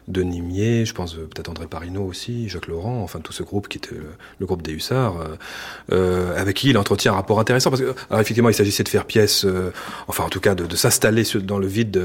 [0.07, 3.67] de Nimier, je pense euh, peut-être André Parino aussi, Jacques Laurent, enfin tout ce groupe
[3.67, 3.95] qui était
[4.39, 5.15] le, groupe des Hussards,
[5.91, 7.69] euh, avec qui il entretient un rapport intéressant.
[7.69, 9.45] Parce que, alors effectivement, il s'agissait de faire pièce,
[10.07, 11.97] enfin en tout cas de, s'installer dans le vide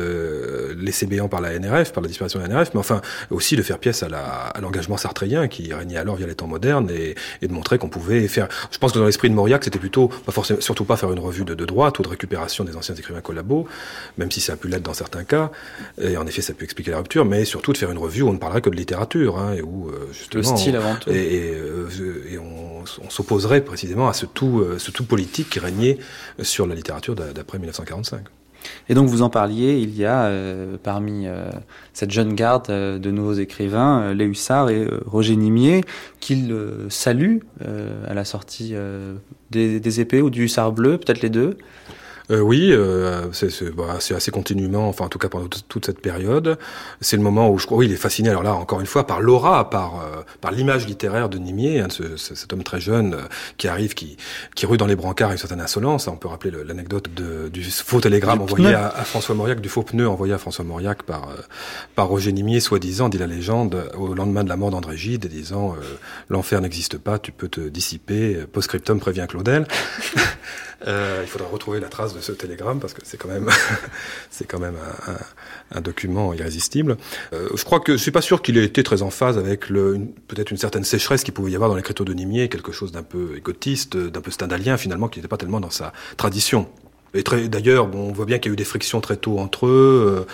[0.77, 3.63] laissé béant par la NRF, par la disparition de la NRF, mais enfin aussi de
[3.63, 7.15] faire pièce à l'engagement à qui régnait alors via les temps modernes et,
[7.47, 8.49] de montrer qu'on pouvait faire.
[8.71, 11.45] Je pense que dans l'esprit de Mauriac, c'était plutôt, pas surtout pas faire une revue
[11.45, 13.67] de, de droite ou de récupération des anciens écrivains collabos,
[14.17, 15.51] même si ça a pu l'être dans certains cas.
[16.01, 18.29] Et en effet, ça peut expliquer la rupture, mais surtout de faire une revue où
[18.29, 21.11] on ne parlerait que de littérature, hein, et où euh, justement, le style avant tout.
[21.11, 21.89] Et, euh,
[22.41, 25.99] on, s'opposerait précisément à ce tout, euh, ce tout politique qui régnait
[26.43, 28.25] sur la littérature d'après 1945.
[28.89, 30.31] Et donc vous en parliez, il y a
[30.83, 31.27] parmi
[31.93, 35.85] cette jeune garde de nouveaux écrivains, Les Hussards et Roger Nimier,
[36.19, 36.55] qu'ils
[36.89, 38.75] saluent à la sortie
[39.51, 41.57] des, des, épées ou du Hussard bleu, peut-être les deux.
[42.31, 46.59] Euh, oui, euh, c'est bah, assez continuellement, enfin en tout cas pendant toute cette période.
[47.01, 48.29] C'est le moment où je crois, oui, il est fasciné.
[48.29, 51.89] Alors là, encore une fois, par l'aura, par euh, par l'image littéraire de Nimier, hein,
[51.89, 53.23] ce, cet homme très jeune euh,
[53.57, 54.19] qui arrive, qui
[54.55, 56.07] qui rue dans les brancards avec une certaine insolence.
[56.07, 60.07] On peut rappeler l'anecdote du faux télégramme envoyé à, à, François Mauriac, du faux pneu
[60.07, 61.29] envoyé à François Mauriac par
[61.95, 65.77] par Roger Nimier, soi-disant, dit la légende, au lendemain de la mort d'André Gide, disant
[66.29, 68.45] l'enfer n'existe pas, tu peux te dissiper.
[68.53, 69.67] Postscriptum prévient Claudel.
[70.87, 73.51] il faudra retrouver la trace de ce télégramme parce que c'est quand même
[74.31, 74.77] c'est quand même
[75.73, 76.97] un, document irrésistible.
[77.33, 79.69] Euh, je crois que je suis pas sûr qu'il ait été très en phase avec
[79.69, 83.03] peut-être une certaine sécheresse qu'il pouvait y avoir dans l'écriture de Nimier, quelque chose d'un
[83.03, 86.69] peu égotiste, d'un peu stendhalien finalement, qui n'était pas tellement dans sa tradition.
[87.15, 89.67] Et d'ailleurs, bon, on voit bien qu'il y a eu des frictions très tôt entre
[89.67, 90.27] eux.
[90.27, 90.33] Euh,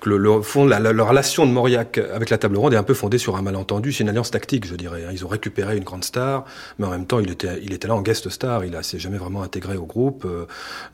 [0.00, 2.94] que le, fond, la, la, relation de Mauriac avec la table ronde est un peu
[2.94, 3.92] fondée sur un malentendu.
[3.92, 5.04] C'est une alliance tactique, je dirais.
[5.04, 5.10] Hein.
[5.12, 6.44] Ils ont récupéré une grande star,
[6.78, 8.64] mais en même temps, il était, là en guest star.
[8.64, 10.24] Il s'est jamais vraiment intégré au groupe.
[10.24, 10.46] Euh,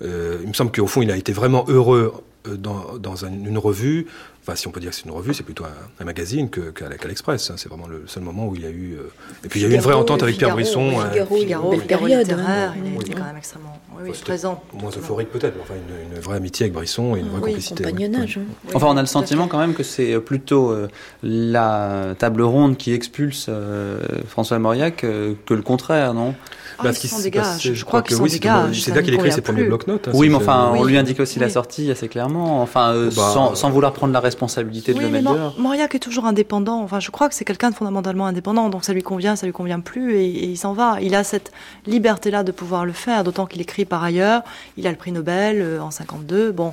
[0.02, 2.12] euh, il me semble qu'au fond, il a été vraiment heureux
[2.48, 4.06] euh, dans une revue
[4.42, 7.06] Enfin, si on peut dire que c'est une revue, c'est plutôt un, magazine qu'à qu
[7.08, 7.50] l'Express.
[7.50, 7.54] Hein.
[7.56, 8.94] C'est vraiment le seul moment où il y a eu.
[8.94, 9.12] Euh,
[9.44, 10.90] et puis il y a eu une vraie entente avec Pierre Brisson.
[10.90, 14.60] Figaro, Figaro, Figaro, littéraire, il a été quand même extrêmement oui, présent.
[14.74, 17.84] Moins euphorique peut-être, mais enfin une, vraie amitié avec Brisson et une vraie complicité.
[17.84, 18.40] Compagnonnage.
[18.74, 20.88] Enfin, on a le sentiment quand même que c'est plutôt euh,
[21.22, 26.34] la table ronde qui expulse euh, François Mauriac que le contraire, non?
[26.82, 27.18] Ah, bah, sont
[27.58, 28.68] Je crois sont des gars.
[28.72, 30.08] C'est là qu'il écrit ses premiers bloc-notes.
[30.08, 33.30] Hein, oui, mais enfin, on lui indique aussi la sortie assez clairement, enfin, euh, bah,
[33.32, 35.54] sans, sans, vouloir prendre la responsabilité de le mettre dehors.
[35.58, 36.82] Mauriac est toujours indépendant.
[36.82, 39.52] Enfin, je crois que c'est quelqu'un de fondamentalement indépendant, donc ça lui convient, ça lui
[39.52, 40.98] convient plus, et, il s'en va.
[41.00, 41.52] Il a cette
[41.86, 44.42] liberté-là de pouvoir le faire, d'autant qu'il écrit par ailleurs.
[44.76, 46.52] Il a le prix Nobel euh, en 52.
[46.52, 46.72] Bon,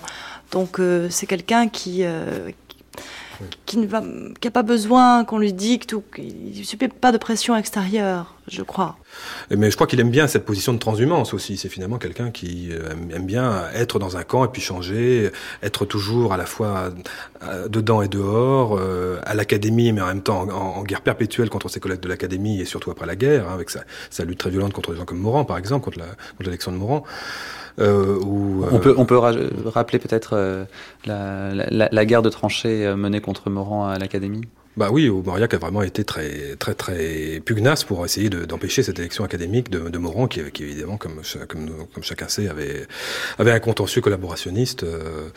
[0.52, 2.04] donc euh, c'est quelqu'un qui
[3.66, 4.04] qui ne va,
[4.40, 8.62] qui a pas besoin qu'on lui dicte ou il suffit pas de pression extérieure, je
[8.62, 8.98] crois.
[9.52, 11.58] Mais je crois qu'il aime bien cette position de transhumance aussi.
[11.58, 15.32] C'est finalement quelqu'un qui euh, aime bien être dans un camp et puis changer,
[15.64, 16.92] être toujours à la fois
[17.44, 21.70] euh, dedans et dehors, euh, à l'académie, mais en même temps en, guerre perpétuelle contre
[21.70, 23.84] ses collègues de l'académie et surtout après la guerre, hein, avec sa,
[24.24, 26.00] lutte très violente contre des gens comme Morand, par exemple, contre
[26.40, 27.04] l'élection de Morand.
[27.78, 30.66] On peut, rappeler peut-être
[31.06, 34.42] la, la, guerre de tranchées menée contre Morand à l'Académie?
[34.78, 39.24] Bah oui, Mauriac a vraiment été très très très pugnace pour essayer d'empêcher cette élection
[39.24, 42.88] académique de, de Morand, qui, évidemment, comme, comme, chacun sait, avait
[43.40, 44.84] avait un contentieux collaborationniste.
[44.84, 45.30] Euh,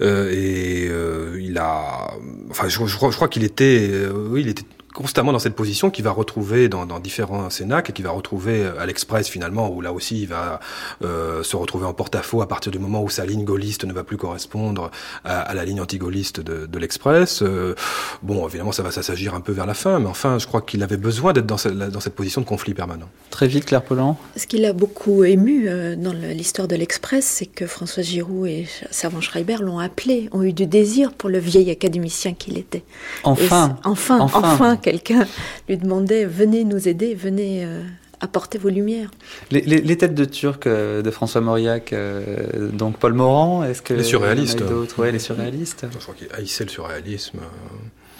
[0.00, 2.14] euh, et euh, il a,
[2.50, 4.64] enfin, je, je crois, je crois qu'il était, euh, oui, il était
[4.94, 8.64] constamment dans cette position qu'il va retrouver dans, dans différents cénacles et qu'il va retrouver
[8.78, 10.60] à l'Express finalement où là aussi il va
[11.02, 14.04] euh, se retrouver en porte-à-faux à partir du moment où sa ligne gaulliste ne va
[14.04, 14.90] plus correspondre
[15.24, 17.42] à, à la ligne anti-gaulliste de, de l'Express.
[17.42, 17.74] Euh,
[18.22, 20.82] bon, évidemment ça va s'agir un peu vers la fin, mais enfin je crois qu'il
[20.82, 23.08] avait besoin d'être dans, cette, dans cette position de conflit permanent.
[23.30, 24.16] Très vite, Claire Pollan.
[24.36, 28.68] Ce qui l'a beaucoup ému euh, dans l'histoire de l'Express, c'est que François Giroud et
[28.92, 32.84] Servan Schreiber l'ont appelé, ont eu du désir pour le vieil académicien qu'il était.
[33.24, 35.26] Enfin, enfin, enfin, enfin quelqu'un
[35.66, 37.82] lui demandait venez nous aider, venez euh,
[38.20, 39.10] apporter vos lumières.
[39.50, 43.80] Les, les, les, têtes de Turc euh, de François Mauriac, euh, donc Paul Morand, est-ce
[43.80, 45.86] que les surréalistes, d'autres, ouais, les surréalistes.
[45.90, 47.40] Je crois qu'il haïssait le surréalisme.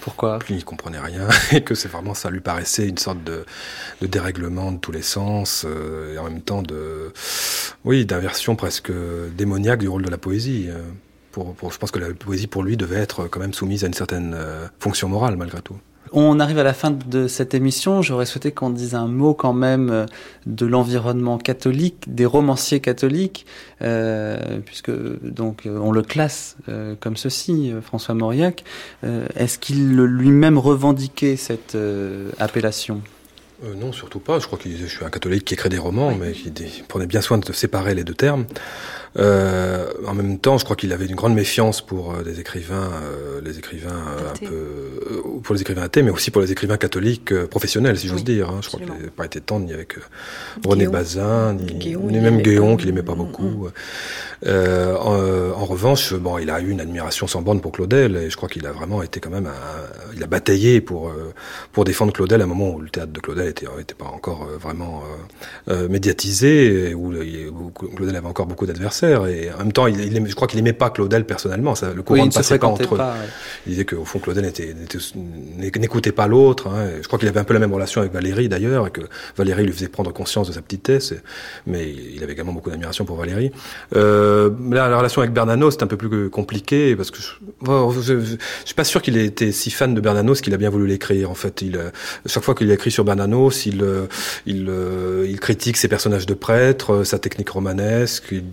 [0.00, 0.38] Pourquoi?
[0.48, 3.44] Il n'y comprenait rien et que c'est vraiment ça lui paraissait une sorte de,
[4.00, 7.12] de dérèglement de tous les sens euh, et en même temps de
[7.84, 8.92] oui d'inversion presque
[9.36, 10.68] démoniaque du rôle de la poésie.
[11.32, 13.88] Pour, pour, je pense que la poésie pour lui devait être quand même soumise à
[13.88, 14.36] une certaine
[14.78, 15.76] fonction morale malgré tout.
[16.12, 18.02] On arrive à la fin de cette émission.
[18.02, 20.06] J'aurais souhaité qu'on dise un mot quand même
[20.46, 23.46] de l'environnement catholique, des romanciers catholiques,
[23.82, 24.92] euh, puisque
[25.22, 28.64] donc on le classe euh, comme ceci, François Mauriac.
[29.02, 33.00] Euh, Est-ce qu'il lui-même revendiquait cette euh, appellation?
[33.64, 34.38] Euh, non, surtout pas.
[34.38, 36.16] Je crois que je suis un catholique qui écrit des romans, oui.
[36.20, 38.46] mais qui prenait bien soin de séparer les deux termes.
[39.18, 42.90] Euh, en même temps, je crois qu'il avait une grande méfiance pour euh, des écrivains,
[43.02, 46.76] euh, les écrivains euh, un peu, pour les écrivains athées, mais aussi pour les écrivains
[46.76, 48.50] catholiques professionnels, si j'ose oui, dire.
[48.50, 48.58] Hein.
[48.62, 49.96] Je crois qu'il n'avait pas été tendre ni avec
[50.66, 53.68] René Bazin, ni, Guéon, ni même Guéon, qu'il aimait pas beaucoup.
[54.46, 58.36] En, en, revanche, bon, il a eu une admiration sans borne pour Claudel, et je
[58.36, 61.12] crois qu'il a vraiment été quand même, un, il a bataillé pour
[61.72, 64.46] pour défendre Claudel à un moment où le théâtre de Claudel était, était pas encore
[64.60, 65.02] vraiment
[65.88, 70.26] médiatisé, et où, où Claudel avait encore beaucoup d'adversaires et en même temps, il, il,
[70.26, 71.74] je crois qu'il aimait pas Claudel personnellement.
[71.74, 72.98] Ça, le courant oui, ne passait pas entre eux.
[72.98, 73.04] Ouais.
[73.66, 74.52] Il disait qu'au fond, Claudel
[75.56, 76.68] n'écoutait pas l'autre.
[76.68, 76.88] Hein.
[77.00, 79.02] Je crois qu'il avait un peu la même relation avec Valérie d'ailleurs, et que
[79.36, 81.12] Valérie lui faisait prendre conscience de sa petitesse.
[81.12, 81.20] Et,
[81.66, 83.50] mais il avait également beaucoup d'admiration pour Valérie.
[83.94, 87.32] Euh, là, la relation avec Bernanos, c'est un peu plus compliqué parce que je,
[87.62, 90.56] je, je, je suis pas sûr qu'il ait été si fan de Bernanos qu'il a
[90.56, 91.30] bien voulu l'écrire.
[91.30, 91.78] En fait, il,
[92.26, 93.84] chaque fois qu'il écrit sur Bernanos, il,
[94.46, 94.70] il,
[95.26, 98.24] il, critique ses personnages de prêtres, sa technique romanesque.
[98.32, 98.44] Il,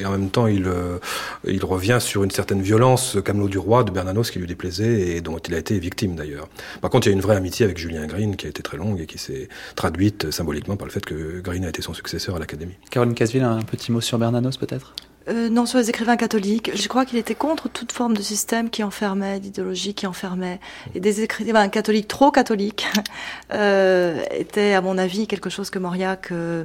[0.00, 0.98] et en même temps, il, euh,
[1.46, 5.20] il revient sur une certaine violence, Camelot du Roi de Bernanos, qui lui déplaisait et
[5.20, 6.48] dont il a été victime d'ailleurs.
[6.80, 8.76] Par contre, il y a une vraie amitié avec Julien Green qui a été très
[8.76, 12.36] longue et qui s'est traduite symboliquement par le fait que Green a été son successeur
[12.36, 12.74] à l'Académie.
[12.90, 14.94] Caroline Casville, un petit mot sur Bernanos peut-être?
[15.28, 18.70] Euh, non, sur les écrivains catholiques, je crois qu'il était contre toute forme de système
[18.70, 20.60] qui enfermait, d'idéologie qui enfermait.
[20.94, 22.86] Et des écrivains catholiques trop catholiques
[23.52, 26.64] euh, étaient, à mon avis, quelque chose que Mauriac euh,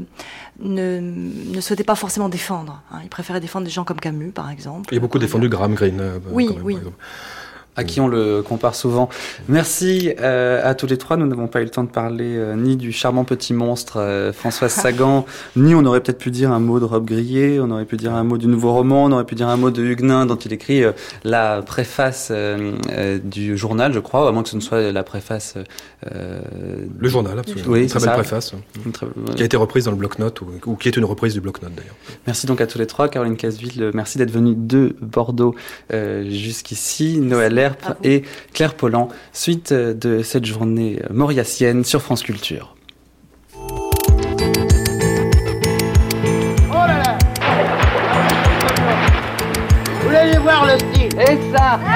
[0.59, 2.81] ne, ne souhaitait pas forcément défendre.
[2.91, 2.99] Hein.
[3.03, 4.93] Il préférait défendre des gens comme Camus, par exemple.
[4.93, 5.99] Il a beaucoup défendu Graham Greene.
[5.99, 6.77] Euh, oui, même, oui
[7.81, 9.09] à qui on le compare souvent.
[9.49, 11.17] Merci euh, à tous les trois.
[11.17, 14.31] Nous n'avons pas eu le temps de parler euh, ni du charmant petit monstre euh,
[14.31, 15.25] Françoise Sagan,
[15.55, 18.13] ni on aurait peut-être pu dire un mot de Robe Grillé, on aurait pu dire
[18.13, 20.53] un mot du nouveau roman, on aurait pu dire un mot de Huguenin dont il
[20.53, 20.91] écrit euh,
[21.23, 25.55] la préface euh, du journal, je crois, à moins que ce ne soit la préface.
[26.05, 27.67] le journal, absolument.
[27.67, 28.13] Oui, une très belle ça.
[28.13, 28.53] préface,
[28.93, 29.07] très...
[29.35, 31.73] qui a été reprise dans le bloc-notes ou, ou, qui est une reprise du bloc-notes
[31.75, 31.95] d'ailleurs.
[32.27, 33.09] Merci donc à tous les trois.
[33.09, 35.55] Caroline Casville, merci d'être venue de Bordeaux
[35.89, 37.17] jusqu'ici.
[37.19, 37.70] Noël
[38.03, 42.75] et Claire Pollan, suite de cette journée mauriacienne sur France Culture.
[43.57, 43.83] Oh
[46.73, 47.17] là là.
[50.01, 51.19] Vous voulez voir le style.
[51.19, 51.79] Et ça.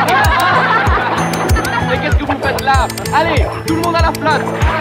[1.89, 2.87] Mais qu'est-ce que vous faites là?
[3.13, 4.74] Allez, tout le monde à la flotte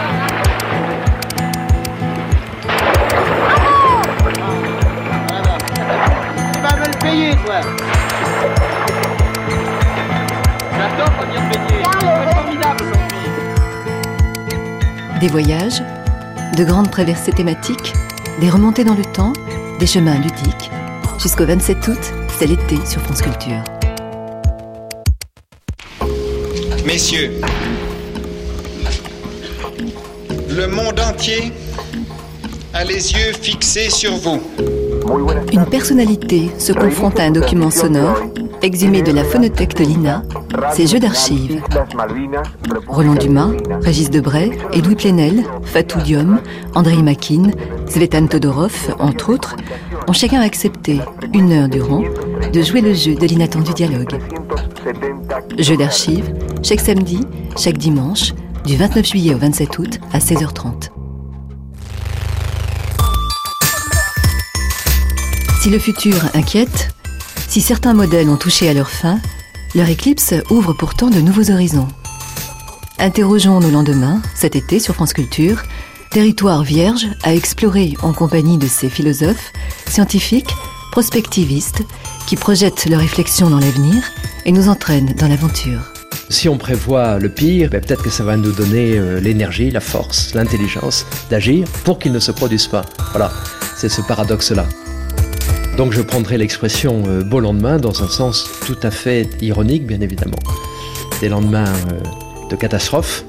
[15.25, 15.81] Des voyages,
[16.55, 17.93] de grandes traversées thématiques,
[18.39, 19.33] des remontées dans le temps,
[19.79, 20.69] des chemins ludiques.
[21.17, 23.63] Jusqu'au 27 août, c'est l'été sur France Culture.
[26.85, 27.41] Messieurs,
[30.47, 31.51] le monde entier
[32.75, 34.39] a les yeux fixés sur vous.
[35.51, 38.19] Une personnalité se confronte à un document sonore
[38.65, 40.23] Exhumé de la phonothèque de l'INA,
[40.73, 41.61] ces jeux d'archives.
[42.87, 43.51] Roland Dumas,
[43.83, 46.39] Régis Debray, Edoui Plenel, Fatou Diom,
[46.73, 47.51] Andrei Makin,
[47.87, 49.55] Svetan Todorov, entre autres,
[50.07, 50.99] ont chacun accepté,
[51.31, 52.01] une heure durant,
[52.51, 54.17] de jouer le jeu de l'inattendu dialogue.
[55.59, 57.19] Jeu d'archives, chaque samedi,
[57.57, 58.33] chaque dimanche,
[58.65, 60.89] du 29 juillet au 27 août à 16h30.
[65.61, 66.94] Si le futur inquiète,
[67.55, 69.17] si certains modèles ont touché à leur fin,
[69.75, 71.87] leur éclipse ouvre pourtant de nouveaux horizons.
[72.99, 75.63] Interrogeons nos lendemains, cet été sur France Culture,
[76.11, 79.53] territoire vierge à explorer en compagnie de ces philosophes,
[79.87, 80.53] scientifiques,
[80.91, 81.81] prospectivistes,
[82.27, 84.03] qui projettent leurs réflexions dans l'avenir
[84.43, 85.93] et nous entraînent dans l'aventure.
[86.29, 89.79] Si on prévoit le pire, ben, peut-être que ça va nous donner euh, l'énergie, la
[89.79, 92.83] force, l'intelligence d'agir pour qu'il ne se produise pas.
[93.11, 93.31] Voilà,
[93.77, 94.65] c'est ce paradoxe-là.
[95.77, 99.99] Donc je prendrai l'expression euh, beau lendemain dans un sens tout à fait ironique, bien
[99.99, 100.37] évidemment.
[101.19, 103.25] Des lendemains euh, de catastrophe,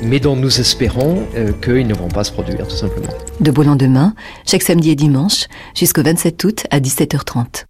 [0.00, 1.22] mais dont nous espérons
[1.62, 3.12] qu'ils ne vont pas se produire, tout simplement.
[3.40, 4.14] De beaux lendemains,
[4.46, 7.62] chaque samedi et dimanche, jusqu'au 27 août à 17h30.